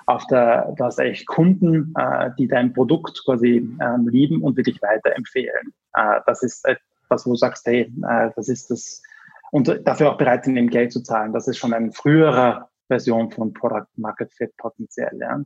[0.07, 4.81] auf der, du hast eigentlich Kunden, äh, die dein Produkt quasi ähm, lieben und wirklich
[4.83, 5.75] weiterempfehlen.
[5.95, 9.03] Äh, das ist etwas, wo du sagst, hey, äh, das ist das,
[9.51, 11.33] und dafür auch bereit sind, dem Geld zu zahlen.
[11.33, 15.19] Das ist schon eine frühere Version von Product Market Fit potenziell.
[15.21, 15.41] Ja.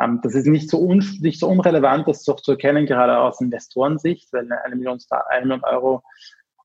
[0.00, 3.40] Ähm, das ist nicht so, un, nicht so unrelevant, das doch zu erkennen, gerade aus
[3.40, 4.98] Investorensicht, weil eine Million,
[5.30, 6.02] eine Million Euro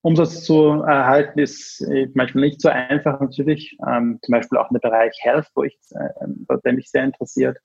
[0.04, 3.78] Umsatz zu erhalten ist äh, manchmal nicht so einfach natürlich.
[3.88, 7.58] Ähm, zum Beispiel auch in der Bereich Health, wo ich, äh, der mich sehr interessiert.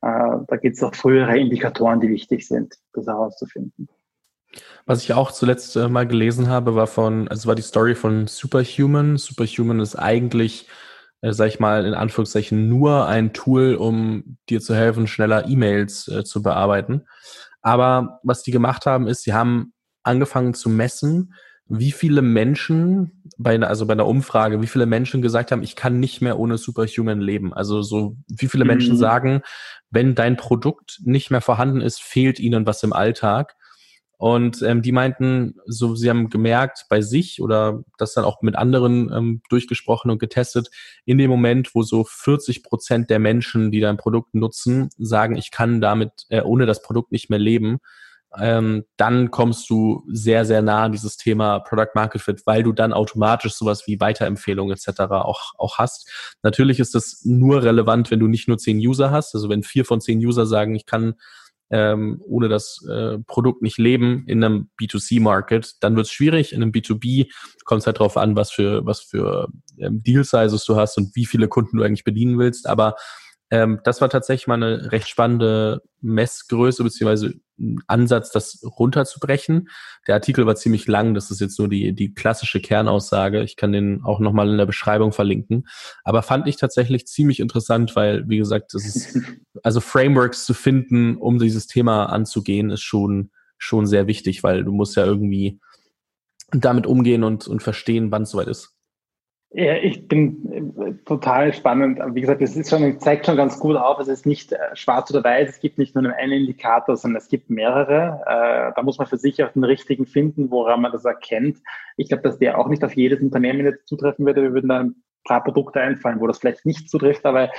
[0.00, 3.88] Äh, da gibt es auch frühere Indikatoren, die wichtig sind, das herauszufinden.
[4.86, 8.28] Was ich auch zuletzt äh, mal gelesen habe, war von, also war die Story von
[8.28, 9.16] Superhuman.
[9.16, 10.68] Superhuman ist eigentlich,
[11.22, 16.06] äh, sag ich mal, in Anführungszeichen nur ein Tool, um dir zu helfen, schneller E-Mails
[16.06, 17.06] äh, zu bearbeiten.
[17.62, 19.72] Aber was die gemacht haben, ist, sie haben
[20.04, 21.34] angefangen zu messen,
[21.66, 25.76] wie viele Menschen bei einer, also bei einer Umfrage, wie viele Menschen gesagt haben, ich
[25.76, 27.54] kann nicht mehr ohne Superhuman leben.
[27.54, 28.68] Also so, wie viele mhm.
[28.68, 29.42] Menschen sagen,
[29.90, 33.56] wenn dein Produkt nicht mehr vorhanden ist, fehlt ihnen was im Alltag.
[34.16, 38.56] Und ähm, die meinten, so sie haben gemerkt bei sich oder das dann auch mit
[38.56, 40.68] anderen ähm, durchgesprochen und getestet,
[41.04, 45.50] in dem Moment, wo so 40 Prozent der Menschen, die dein Produkt nutzen, sagen, ich
[45.50, 47.80] kann damit äh, ohne das Produkt nicht mehr leben,
[48.40, 52.72] ähm, dann kommst du sehr, sehr nah an dieses Thema Product Market Fit, weil du
[52.72, 55.00] dann automatisch sowas wie Weiterempfehlungen etc.
[55.10, 56.36] auch, auch hast.
[56.42, 59.34] Natürlich ist das nur relevant, wenn du nicht nur zehn User hast.
[59.34, 61.14] Also wenn vier von zehn User sagen, ich kann
[61.70, 66.52] ähm, ohne das äh, Produkt nicht leben in einem B2C-Market, dann wird es schwierig.
[66.52, 67.30] In einem B2B
[67.64, 71.26] kommt es halt darauf an, was für, was für ähm, Deal-Sizes du hast und wie
[71.26, 72.68] viele Kunden du eigentlich bedienen willst.
[72.68, 72.96] Aber
[73.50, 79.68] ähm, das war tatsächlich mal eine recht spannende Messgröße beziehungsweise ein Ansatz, das runterzubrechen.
[80.06, 83.42] Der Artikel war ziemlich lang, das ist jetzt nur die, die klassische Kernaussage.
[83.42, 85.66] Ich kann den auch nochmal in der Beschreibung verlinken.
[86.02, 89.18] Aber fand ich tatsächlich ziemlich interessant, weil, wie gesagt, das ist,
[89.62, 94.72] also Frameworks zu finden, um dieses Thema anzugehen, ist schon, schon sehr wichtig, weil du
[94.72, 95.60] musst ja irgendwie
[96.50, 98.73] damit umgehen und, und verstehen, wann es soweit ist.
[99.56, 102.00] Ja, ich bin äh, total spannend.
[102.12, 104.00] Wie gesagt, es ist schon, zeigt schon ganz gut auf.
[104.00, 105.48] Es ist nicht äh, schwarz oder weiß.
[105.48, 108.20] Es gibt nicht nur einen Indikator, sondern es gibt mehrere.
[108.26, 111.58] Äh, da muss man für sich auch den richtigen finden, woran man das erkennt.
[111.96, 114.42] Ich glaube, dass der auch nicht auf jedes Unternehmen jetzt zutreffen würde.
[114.42, 117.50] Wir würden da ein paar Produkte einfallen, wo das vielleicht nicht zutrifft, aber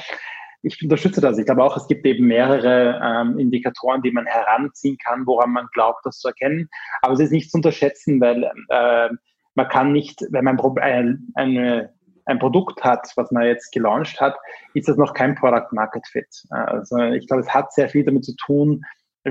[0.64, 1.38] ich unterstütze das.
[1.38, 5.68] Ich glaube auch, es gibt eben mehrere ähm, Indikatoren, die man heranziehen kann, woran man
[5.72, 6.68] glaubt, das zu erkennen.
[7.02, 9.10] Aber es ist nicht zu unterschätzen, weil äh,
[9.56, 11.94] man kann nicht, wenn man ein, eine,
[12.26, 14.36] ein Produkt hat, was man jetzt gelauncht hat,
[14.74, 16.28] ist das noch kein Product Market Fit.
[16.50, 18.84] Also ich glaube, es hat sehr viel damit zu tun,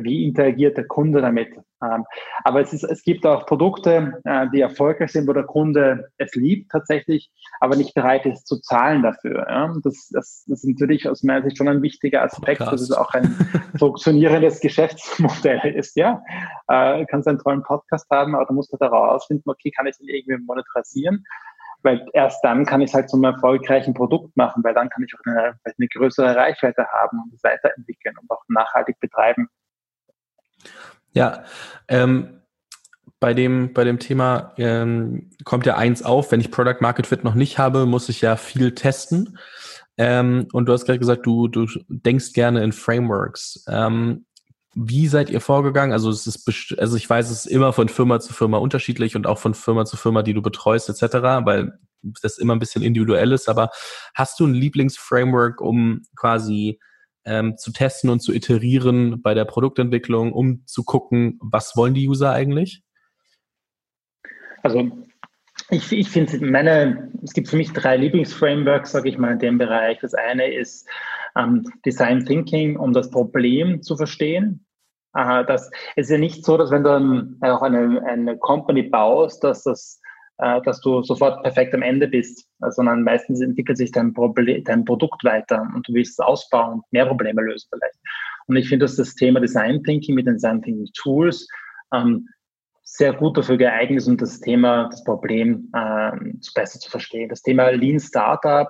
[0.03, 1.57] wie interagiert der Kunde damit.
[1.83, 2.05] Ähm,
[2.45, 6.35] aber es, ist, es gibt auch Produkte, äh, die erfolgreich sind, wo der Kunde es
[6.35, 7.31] liebt tatsächlich,
[7.61, 9.47] aber nicht bereit ist zu zahlen dafür.
[9.83, 12.73] Das, das, das ist natürlich aus meiner Sicht schon ein wichtiger Aspekt, Podcast.
[12.73, 13.25] dass es auch ein
[13.79, 15.97] funktionierendes Geschäftsmodell ist.
[15.97, 16.23] Ja,
[16.69, 19.97] äh, du kannst einen tollen Podcast haben, aber du musst halt herausfinden, okay, kann ich
[19.99, 21.25] den irgendwie monetarisieren?
[21.85, 25.15] weil erst dann kann ich es halt zum erfolgreichen Produkt machen, weil dann kann ich
[25.15, 29.49] auch eine, eine größere Reichweite haben und es weiterentwickeln und auch nachhaltig betreiben.
[31.13, 31.45] Ja,
[31.89, 32.41] ähm,
[33.21, 37.25] bei dem, bei dem Thema ähm, kommt ja eins auf, wenn ich Product Market Fit
[37.25, 39.39] noch nicht habe, muss ich ja viel testen.
[39.97, 43.65] Ähm, und du hast gerade gesagt, du, du denkst gerne in Frameworks.
[43.69, 44.27] Ähm,
[44.75, 45.93] wie seid ihr vorgegangen?
[45.93, 49.27] Also es ist also ich weiß, es ist immer von Firma zu Firma unterschiedlich und
[49.27, 51.79] auch von Firma zu Firma, die du betreust, etc., weil
[52.23, 53.49] das immer ein bisschen individuell ist.
[53.49, 53.71] Aber
[54.15, 56.81] hast du ein Lieblingsframework, um quasi
[57.25, 62.09] ähm, zu testen und zu iterieren bei der Produktentwicklung, um zu gucken, was wollen die
[62.09, 62.83] User eigentlich?
[64.63, 64.91] Also
[65.71, 69.59] ich, ich finde, meine, es gibt für mich drei Lieblingsframeworks, sage ich mal, in dem
[69.59, 69.99] Bereich.
[70.01, 70.89] Das eine ist
[71.37, 74.67] ähm, Design Thinking, um das Problem zu verstehen.
[75.15, 79.45] Äh, das ist ja nicht so, dass wenn du dann auch eine, eine Company baust,
[79.45, 80.01] dass das
[80.39, 84.13] äh, dass du sofort perfekt am Ende bist, äh, sondern meistens entwickelt sich dein,
[84.65, 87.99] dein Produkt weiter und du willst es ausbauen und mehr Probleme lösen vielleicht.
[88.47, 91.47] Und ich finde, dass das Thema Design Thinking mit den Design Thinking Tools
[91.95, 92.29] ähm,
[92.83, 97.29] sehr gut dafür geeignet ist, um das Thema, das Problem ähm, besser zu verstehen.
[97.29, 98.69] Das Thema Lean Startup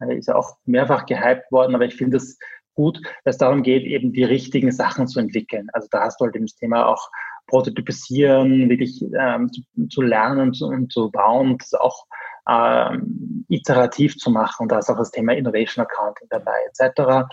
[0.00, 2.38] äh, ist auch mehrfach gehypt worden, aber ich finde es
[2.74, 5.68] gut, dass es darum geht, eben die richtigen Sachen zu entwickeln.
[5.72, 7.10] Also da hast du halt eben das Thema auch
[7.50, 12.06] prototypisieren, wirklich ähm, zu, zu, lernen und zu, und zu bauen, das auch
[12.48, 14.68] ähm, iterativ zu machen.
[14.68, 17.28] Da ist auch das Thema Innovation Accounting dabei, etc.,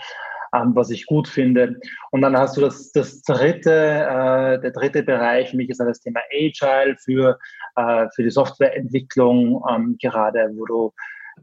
[0.54, 1.78] ähm, was ich gut finde.
[2.10, 6.00] Und dann hast du das, das dritte, äh, der dritte Bereich, für mich ist das
[6.00, 7.38] Thema Agile für,
[7.76, 10.92] äh, für die Softwareentwicklung, ähm, gerade wo du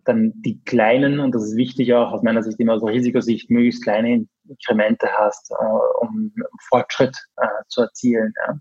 [0.04, 3.84] dann die kleinen, und das ist wichtig auch aus meiner Sicht immer aus Risikosicht, möglichst
[3.84, 6.34] kleine Inkremente hast, äh, um
[6.70, 8.34] Fortschritt äh, zu erzielen.
[8.48, 8.60] Ja.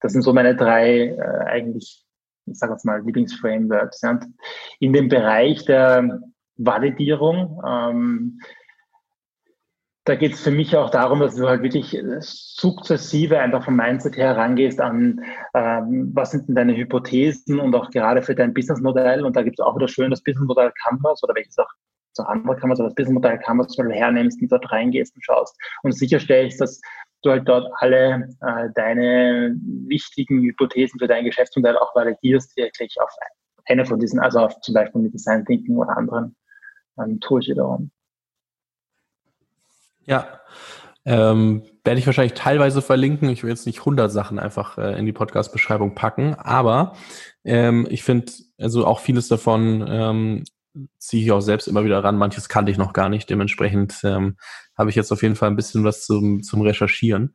[0.00, 2.04] Das sind so meine drei äh, eigentlich,
[2.46, 4.02] ich sage jetzt mal, Lieblingsframeworks.
[4.02, 4.20] Ja.
[4.80, 6.20] In dem Bereich der
[6.56, 8.40] Validierung ähm,
[10.08, 14.16] da geht es für mich auch darum, dass du halt wirklich sukzessive einfach vom Mindset
[14.16, 15.20] her rangehst an,
[15.52, 19.22] ähm, was sind denn deine Hypothesen und auch gerade für dein Businessmodell.
[19.22, 21.68] Und da gibt es auch wieder schön das Businessmodell Canvas oder welches auch
[22.14, 25.54] so andere Canvas, aber das Businessmodell Canvas zum Beispiel hernimmst und dort reingehst und schaust
[25.82, 26.80] und sicherstellst, dass
[27.22, 33.10] du halt dort alle äh, deine wichtigen Hypothesen für dein Geschäftsmodell auch validierst, wirklich auf
[33.66, 36.36] eine von diesen, also auf zum Beispiel mit Design Thinking oder anderen
[36.98, 37.90] ähm, Tools wiederum.
[40.04, 40.40] Ja.
[41.04, 43.30] Ähm, werde ich wahrscheinlich teilweise verlinken.
[43.30, 46.96] Ich will jetzt nicht 100 Sachen einfach äh, in die Podcast-Beschreibung packen, aber
[47.44, 50.44] ähm, ich finde, also auch vieles davon ähm,
[50.98, 52.16] ziehe ich auch selbst immer wieder ran.
[52.16, 53.28] Manches kannte ich noch gar nicht.
[53.30, 54.36] Dementsprechend ähm,
[54.76, 57.34] habe ich jetzt auf jeden Fall ein bisschen was zum, zum Recherchieren.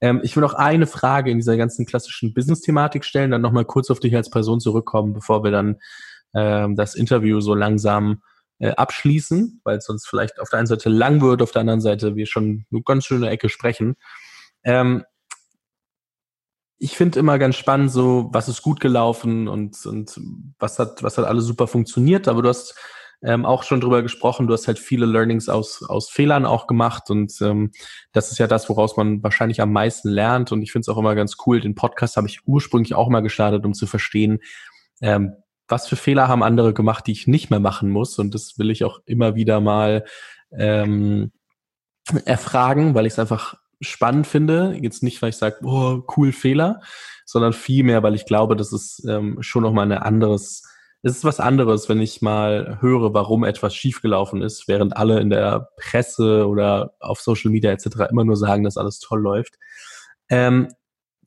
[0.00, 3.90] Ähm, ich will noch eine Frage in dieser ganzen klassischen Business-Thematik stellen, dann nochmal kurz
[3.90, 5.76] auf dich als Person zurückkommen, bevor wir dann
[6.34, 8.22] ähm, das Interview so langsam
[8.58, 11.80] äh, abschließen, weil es sonst vielleicht auf der einen Seite lang wird, auf der anderen
[11.80, 13.96] Seite wir schon eine ganz schöne Ecke sprechen.
[14.64, 15.04] Ähm,
[16.78, 20.20] ich finde immer ganz spannend, so was ist gut gelaufen und, und
[20.58, 22.28] was hat, was hat alles super funktioniert.
[22.28, 22.74] Aber du hast
[23.22, 27.08] ähm, auch schon drüber gesprochen, du hast halt viele Learnings aus, aus Fehlern auch gemacht
[27.10, 27.70] und ähm,
[28.12, 30.52] das ist ja das, woraus man wahrscheinlich am meisten lernt.
[30.52, 31.60] Und ich finde es auch immer ganz cool.
[31.60, 34.40] Den Podcast habe ich ursprünglich auch mal gestartet, um zu verstehen,
[35.00, 35.32] ähm,
[35.68, 38.18] was für Fehler haben andere gemacht, die ich nicht mehr machen muss.
[38.18, 40.04] Und das will ich auch immer wieder mal
[40.52, 41.32] ähm,
[42.26, 44.76] erfragen, weil ich es einfach spannend finde.
[44.80, 46.80] Jetzt nicht, weil ich sage, oh, cool Fehler,
[47.24, 50.62] sondern vielmehr, weil ich glaube, das ist ähm, schon nochmal ein anderes,
[51.02, 55.28] es ist was anderes, wenn ich mal höre, warum etwas schiefgelaufen ist, während alle in
[55.28, 58.10] der Presse oder auf Social Media etc.
[58.10, 59.58] immer nur sagen, dass alles toll läuft.
[60.30, 60.68] Ähm,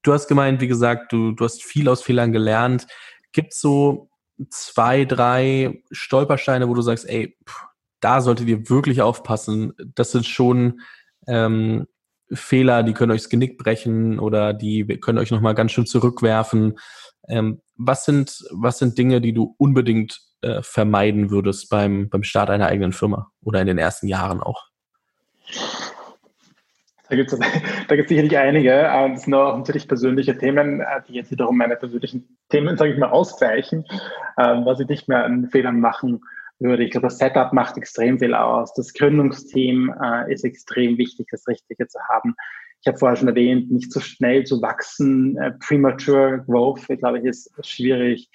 [0.01, 2.88] du hast gemeint, wie gesagt, du, du hast viel aus Fehlern gelernt.
[3.33, 4.10] Gibt es so
[4.49, 7.65] zwei, drei Stolpersteine, wo du sagst, ey, pff,
[7.99, 9.73] da solltet ihr wirklich aufpassen.
[9.95, 10.81] Das sind schon
[11.27, 11.88] ähm,
[12.34, 16.78] Fehler, die können euch das Genick brechen oder die können euch nochmal ganz schön zurückwerfen.
[17.28, 22.50] Ähm, was, sind, was sind Dinge, die du unbedingt äh, vermeiden würdest beim, beim Start
[22.50, 24.68] einer eigenen Firma oder in den ersten Jahren auch?
[27.10, 27.40] Da gibt es
[27.88, 28.72] da gibt's sicherlich einige.
[28.72, 33.00] Das sind auch natürlich persönliche Themen, äh, die jetzt wiederum meine persönlichen Themen, sage ich
[33.00, 33.86] mal, ausgleichen,
[34.38, 36.22] ähm, was ich nicht mehr an Fehlern machen
[36.60, 36.84] würde.
[36.84, 38.74] Ich glaube, das Setup macht extrem viel aus.
[38.74, 42.36] Das Gründungsteam äh, ist extrem wichtig, das Richtige zu haben.
[42.82, 45.38] Ich habe vorher schon erwähnt, nicht so schnell zu wachsen.
[45.38, 48.30] Äh, premature Growth, glaube ich, ist schwierig.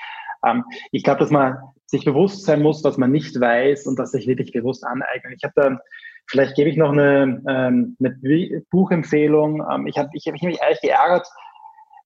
[0.44, 1.56] Ähm, ich glaube, dass man
[1.86, 5.34] sich bewusst sein muss, was man nicht weiß und das sich wirklich bewusst aneignen.
[5.36, 5.78] Ich habe da
[6.26, 9.62] Vielleicht gebe ich noch eine, ähm, eine Buchempfehlung.
[9.70, 11.26] Ähm, ich habe ich hab mich eigentlich geärgert,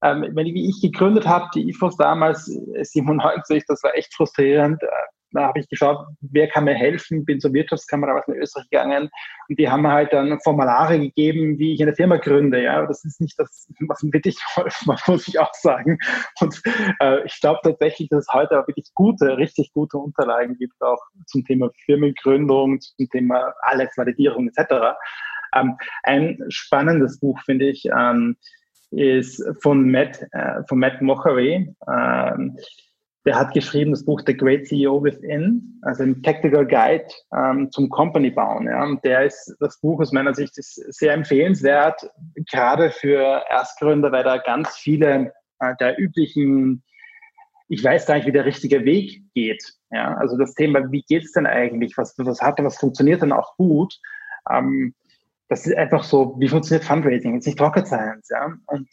[0.02, 4.14] ähm, wenn ich, wie ich gegründet habe, die IFOS damals, 97, äh, das war echt
[4.14, 4.82] frustrierend.
[5.32, 9.10] Da habe ich geschaut, wer kann mir helfen, bin zur Wirtschaftskammer in Österreich gegangen
[9.48, 12.62] und die haben mir halt dann Formulare gegeben, wie ich eine Firma gründe.
[12.62, 15.98] Ja, das ist nicht das, was mir wirklich geholfen hat, muss ich auch sagen.
[16.40, 16.60] Und
[17.00, 21.00] äh, ich glaube tatsächlich, dass es heute auch wirklich gute, richtig gute Unterlagen gibt, auch
[21.26, 24.96] zum Thema Firmengründung, zum Thema alles, Validierung etc.
[25.54, 28.36] Ähm, ein spannendes Buch finde ich ähm,
[28.90, 31.74] ist von Matt, äh, von Matt Mochery.
[31.88, 32.56] Ähm,
[33.26, 37.88] der hat geschrieben das Buch The Great CEO Within, also ein Tactical Guide ähm, zum
[37.88, 38.68] Company bauen.
[38.68, 38.84] Ja.
[38.84, 42.08] Und der ist, das Buch aus meiner Sicht ist sehr empfehlenswert,
[42.48, 46.84] gerade für Erstgründer, weil da ganz viele äh, der üblichen,
[47.68, 49.74] ich weiß gar nicht, wie der richtige Weg geht.
[49.90, 50.14] Ja.
[50.14, 51.98] Also das Thema, wie geht's denn eigentlich?
[51.98, 53.98] Was, was hat was funktioniert denn auch gut?
[54.48, 54.94] Ähm,
[55.48, 57.34] das ist einfach so, wie funktioniert Fundraising?
[57.34, 58.52] Jetzt nicht Rocket Science, ja.
[58.66, 58.88] Und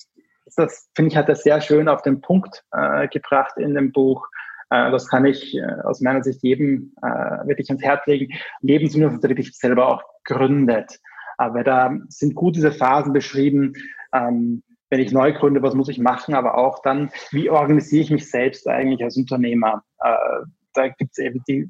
[0.55, 4.27] das finde ich, hat er sehr schön auf den Punkt äh, gebracht in dem Buch.
[4.69, 8.33] Äh, das kann ich äh, aus meiner Sicht jedem äh, wirklich ans Herz legen.
[8.61, 10.99] Jedem zumindest, der wirklich selber auch gründet.
[11.37, 13.73] Aber da sind gut diese Phasen beschrieben.
[14.13, 16.35] Ähm, wenn ich neu gründe, was muss ich machen?
[16.35, 19.83] Aber auch dann, wie organisiere ich mich selbst eigentlich als Unternehmer?
[19.99, 21.69] Äh, da gibt es eben die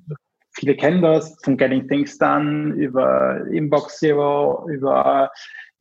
[0.54, 5.32] viele kennen das, von Getting Things Done über Inbox Zero, über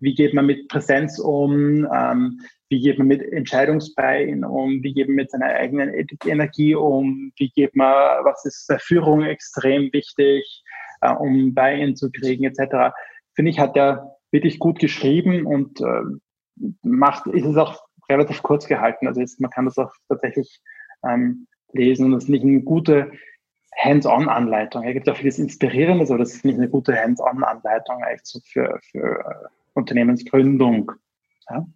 [0.01, 2.41] wie geht man mit Präsenz um, ähm,
[2.73, 5.93] wie geht man mit Entscheidungsbein um, wie geht man mit seiner eigenen
[6.25, 7.93] Energie um, wie geht man,
[8.25, 10.65] was ist der Führung extrem wichtig,
[11.03, 12.95] äh, um Buy-in zu kriegen, etc.
[13.35, 16.03] Finde ich, hat er wirklich gut geschrieben und äh,
[16.83, 19.07] macht, ist es auch relativ kurz gehalten.
[19.07, 20.63] Also ist, man kann das auch tatsächlich
[21.07, 23.13] ähm, lesen und das ist nicht eine gute
[23.77, 24.85] Hands-on-Anleitung.
[24.85, 28.81] Es gibt auch vieles Inspirierendes, aber das ist nicht eine gute Hands-on-Anleitung eigentlich so für,
[28.91, 30.93] für äh, Unternehmensgründung.
[31.51, 31.67] Ja?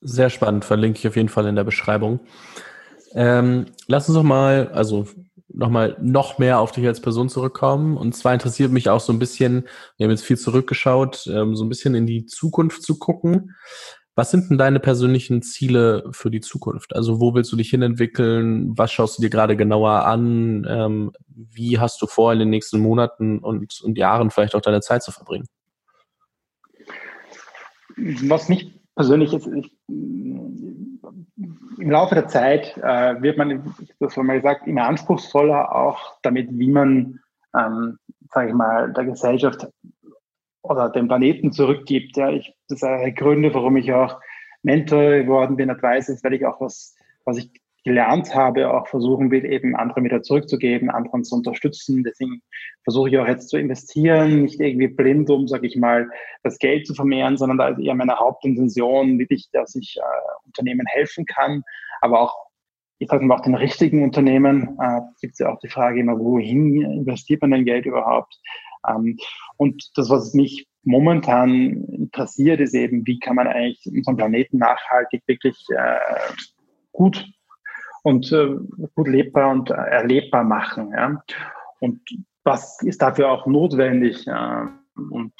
[0.00, 2.20] Sehr spannend, verlinke ich auf jeden Fall in der Beschreibung.
[3.14, 5.06] Ähm, lass uns doch mal, also
[5.48, 7.96] nochmal noch mehr auf dich als Person zurückkommen.
[7.96, 11.64] Und zwar interessiert mich auch so ein bisschen, wir haben jetzt viel zurückgeschaut, ähm, so
[11.64, 13.54] ein bisschen in die Zukunft zu gucken.
[14.14, 16.94] Was sind denn deine persönlichen Ziele für die Zukunft?
[16.94, 18.76] Also wo willst du dich hinentwickeln?
[18.76, 20.66] Was schaust du dir gerade genauer an?
[20.68, 24.80] Ähm, wie hast du vor, in den nächsten Monaten und, und Jahren vielleicht auch deine
[24.80, 25.46] Zeit zu verbringen?
[27.96, 30.98] Was mich persönlich ist, ich, im
[31.78, 36.68] Laufe der Zeit äh, wird man, das haben wir gesagt, immer anspruchsvoller auch damit, wie
[36.68, 37.20] man,
[37.56, 38.00] ähm,
[38.32, 39.68] sage ich mal, der Gesellschaft
[40.62, 42.16] oder dem Planeten zurückgibt.
[42.16, 44.20] Ja, ich, das ist eine Gründe, warum ich auch
[44.64, 47.52] Mentor geworden bin, Advisor, weil ich auch was, was ich
[47.84, 52.02] gelernt habe, auch versuchen will, eben anderen wieder zurückzugeben, anderen zu unterstützen.
[52.04, 52.42] Deswegen
[52.84, 56.08] versuche ich auch jetzt zu investieren, nicht irgendwie blind um, sage ich mal,
[56.42, 60.86] das Geld zu vermehren, sondern da ist eher meine Hauptintention, wirklich, dass ich äh, Unternehmen
[60.86, 61.62] helfen kann,
[62.00, 62.48] aber auch
[63.00, 64.76] ich sage mal auch den richtigen Unternehmen.
[64.80, 68.36] Äh, gibt es ja auch die Frage immer, wohin investiert man denn Geld überhaupt?
[68.88, 69.16] Ähm,
[69.56, 75.22] und das, was mich momentan interessiert, ist eben, wie kann man eigentlich unseren Planeten nachhaltig
[75.26, 75.98] wirklich äh,
[76.92, 77.24] gut
[78.08, 78.56] und äh,
[78.94, 80.92] gut lebbar und erlebbar machen.
[80.92, 81.22] Ja?
[81.80, 82.00] Und
[82.42, 84.26] was ist dafür auch notwendig?
[84.26, 84.66] Äh,
[85.10, 85.32] und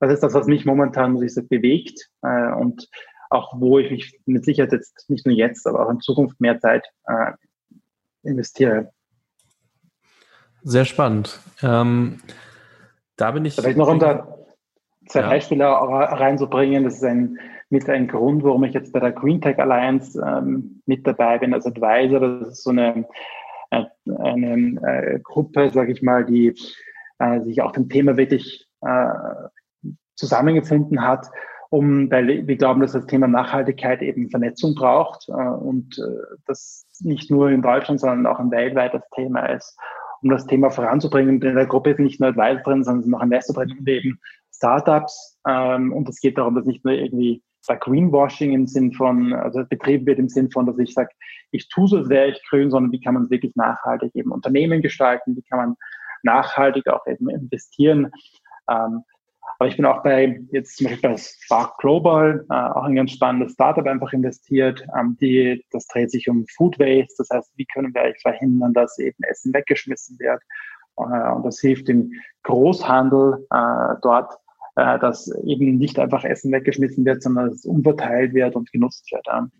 [0.00, 2.88] was ist das, was mich momentan, muss ich sagen, bewegt äh, und
[3.30, 6.58] auch wo ich mich mit Sicherheit jetzt nicht nur jetzt, aber auch in Zukunft mehr
[6.58, 7.32] Zeit äh,
[8.22, 8.90] investiere.
[10.62, 11.38] Sehr spannend.
[11.62, 12.20] Ähm,
[13.16, 13.54] da bin ich.
[13.54, 14.46] Vielleicht noch unter
[15.08, 15.28] zwei ja.
[15.28, 16.84] Beispiele reinzubringen.
[16.84, 17.38] Das ist ein,
[17.68, 21.52] mit ein Grund, warum ich jetzt bei der Green Tech Alliance ähm, mit dabei bin
[21.52, 22.20] als Advisor.
[22.20, 23.06] Das ist so eine,
[23.70, 23.84] äh,
[24.18, 26.54] eine, äh, Gruppe, sage ich mal, die
[27.18, 29.08] äh, sich auch dem Thema wirklich äh,
[30.14, 31.26] zusammengefunden hat,
[31.70, 36.86] um, weil wir glauben, dass das Thema Nachhaltigkeit eben Vernetzung braucht äh, und äh, das
[37.00, 39.76] nicht nur in Deutschland, sondern auch ein weltweites Thema ist
[40.22, 41.40] um das Thema voranzubringen.
[41.42, 44.18] In der Gruppe ist nicht nur Advisor drin, sondern noch Investor drin und eben
[44.52, 45.38] Startups.
[45.46, 49.64] Ähm, und es geht darum, dass nicht nur irgendwie bei Greenwashing im Sinn von, also
[49.64, 51.10] betrieben wird im Sinn von, dass ich sage,
[51.50, 55.36] ich tue so, wäre ich grün, sondern wie kann man wirklich nachhaltig eben Unternehmen gestalten,
[55.36, 55.76] wie kann man
[56.22, 58.10] nachhaltig auch eben investieren.
[58.68, 59.02] Ähm,
[59.58, 63.12] aber ich bin auch bei, jetzt zum Beispiel bei Spark Global, äh, auch ein ganz
[63.12, 64.86] spannendes Startup einfach investiert.
[64.98, 67.14] Ähm, die, das dreht sich um Food Waste.
[67.18, 70.42] Das heißt, wie können wir eigentlich verhindern, dass eben Essen weggeschmissen wird?
[70.98, 72.12] Äh, und das hilft dem
[72.42, 74.34] Großhandel äh, dort,
[74.76, 79.10] äh, dass eben nicht einfach Essen weggeschmissen wird, sondern dass es umverteilt wird und genutzt
[79.10, 79.26] wird.
[79.28, 79.50] Und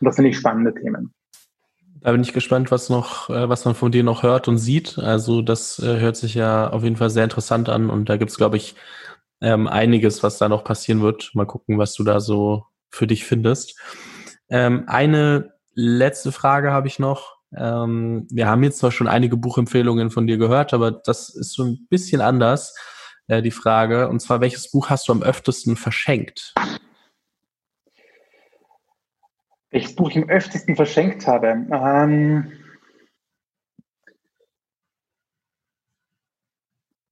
[0.00, 1.12] das sind die spannende Themen.
[2.00, 4.98] Da bin ich gespannt, was noch, äh, was man von dir noch hört und sieht.
[4.98, 8.30] Also das äh, hört sich ja auf jeden Fall sehr interessant an und da gibt
[8.30, 8.76] es, glaube ich,
[9.40, 11.30] ähm, einiges, was da noch passieren wird.
[11.34, 13.78] Mal gucken, was du da so für dich findest.
[14.48, 17.36] Ähm, eine letzte Frage habe ich noch.
[17.56, 21.64] Ähm, wir haben jetzt zwar schon einige Buchempfehlungen von dir gehört, aber das ist so
[21.64, 22.74] ein bisschen anders,
[23.28, 24.08] äh, die Frage.
[24.08, 26.54] Und zwar, welches Buch hast du am öftesten verschenkt?
[29.70, 31.48] welches Buch ich am öftesten verschenkt habe.
[31.48, 32.52] Ähm,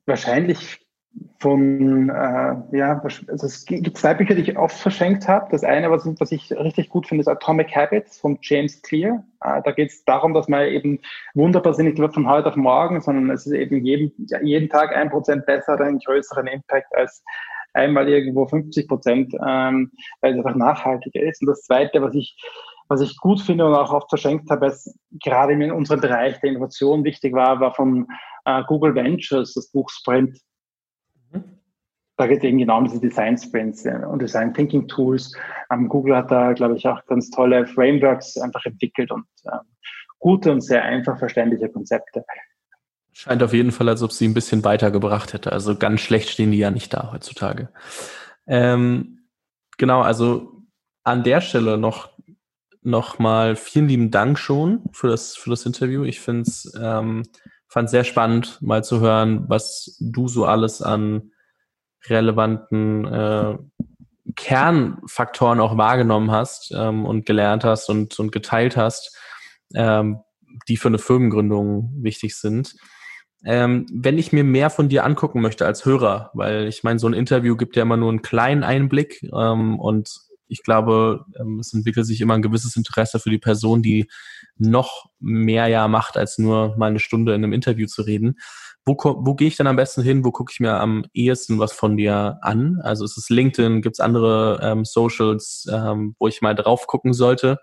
[0.06, 0.85] wahrscheinlich
[1.38, 5.48] von, äh, ja, also es gibt zwei Bücher, die ich oft verschenkt habe.
[5.50, 9.24] Das eine, was, was ich richtig gut finde, ist Atomic Habits von James Clear.
[9.42, 10.98] Äh, da geht es darum, dass man eben
[11.34, 14.12] wunderbar sind, nicht von heute auf morgen, sondern es ist eben jeden,
[14.42, 17.22] jeden Tag ein Prozent besser, einen größeren Impact als
[17.76, 21.42] einmal irgendwo 50 Prozent, ähm, weil es einfach nachhaltiger ist.
[21.42, 22.36] Und das Zweite, was ich,
[22.88, 26.50] was ich gut finde und auch oft verschenkt habe, ist gerade in unserem Bereich der
[26.50, 28.06] Innovation wichtig war, war von
[28.46, 30.40] äh, Google Ventures das Buch Sprint.
[32.16, 35.32] Da geht es eben genau um diese Design Sprints äh, und Design Thinking Tools.
[35.70, 39.60] Ähm, Google hat da, glaube ich, auch ganz tolle Frameworks einfach entwickelt und ähm,
[40.18, 42.24] gute und sehr einfach verständliche Konzepte.
[43.12, 45.52] Scheint auf jeden Fall, als ob sie ein bisschen weitergebracht hätte.
[45.52, 47.70] Also ganz schlecht stehen die ja nicht da heutzutage.
[48.46, 49.28] Ähm,
[49.78, 50.62] genau, also
[51.02, 52.10] an der Stelle noch,
[53.18, 56.04] mal vielen lieben Dank schon für das, für das Interview.
[56.04, 57.22] Ich finde es ähm,
[57.86, 61.32] sehr spannend, mal zu hören, was du so alles an
[62.10, 63.56] relevanten äh,
[64.34, 69.16] Kernfaktoren auch wahrgenommen hast ähm, und gelernt hast und, und geteilt hast,
[69.74, 70.20] ähm,
[70.68, 72.74] die für eine Firmengründung wichtig sind.
[73.44, 77.06] Ähm, wenn ich mir mehr von dir angucken möchte als Hörer, weil ich meine, so
[77.06, 81.72] ein Interview gibt ja immer nur einen kleinen Einblick ähm, und ich glaube, ähm, es
[81.72, 84.08] entwickelt sich immer ein gewisses Interesse für die Person, die
[84.56, 88.38] noch mehr ja macht, als nur mal eine Stunde in einem Interview zu reden.
[88.84, 90.24] Wo, wo gehe ich dann am besten hin?
[90.24, 92.80] Wo gucke ich mir am ehesten was von dir an?
[92.82, 93.82] Also ist es LinkedIn?
[93.82, 97.58] Gibt es andere ähm, Socials, ähm, wo ich mal drauf gucken sollte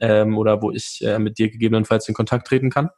[0.00, 2.90] ähm, oder wo ich äh, mit dir gegebenenfalls in Kontakt treten kann?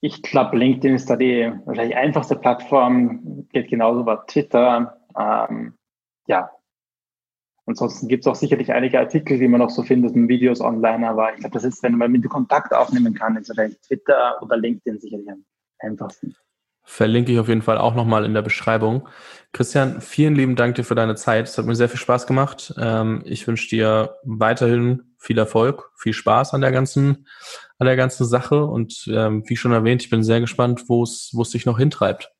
[0.00, 4.98] Ich glaube, LinkedIn ist da die wahrscheinlich einfachste Plattform, geht genauso über Twitter.
[5.18, 5.74] Ähm,
[6.28, 6.50] ja.
[7.66, 11.08] Ansonsten gibt es auch sicherlich einige Artikel, die man noch so findet und Videos online,
[11.08, 14.56] aber ich glaube, das ist, wenn man mit Kontakt aufnehmen kann, ist vielleicht Twitter oder
[14.56, 15.44] LinkedIn sicherlich am
[15.80, 16.36] einfachsten.
[16.84, 19.08] Verlinke ich auf jeden Fall auch nochmal in der Beschreibung.
[19.52, 21.48] Christian, vielen lieben Dank dir für deine Zeit.
[21.48, 22.72] Es hat mir sehr viel Spaß gemacht.
[22.78, 27.26] Ähm, ich wünsche dir weiterhin viel Erfolg, viel Spaß an der ganzen,
[27.78, 31.30] an der ganzen Sache und ähm, wie schon erwähnt, ich bin sehr gespannt, wo es,
[31.32, 32.30] wo es sich noch hintreibt.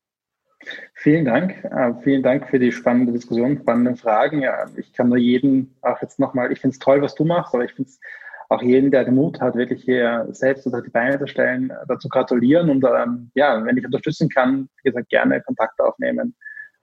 [0.95, 1.65] Vielen Dank.
[1.65, 4.45] Äh, vielen Dank für die spannende Diskussion, spannende Fragen.
[4.77, 7.65] Ich kann nur jeden auch jetzt nochmal, ich finde es toll, was du machst, aber
[7.65, 8.01] ich finde es
[8.49, 12.09] auch jeden, der den Mut hat, wirklich hier selbst unter die Beine zu stellen, dazu
[12.09, 16.35] gratulieren und ähm, ja, wenn ich unterstützen kann, wie gesagt, gerne Kontakt aufnehmen.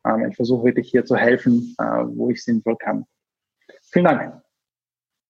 [0.05, 3.05] Ähm, ich versuche wirklich hier zu helfen, äh, wo ich sinnvoll kann.
[3.91, 4.42] Vielen Dank.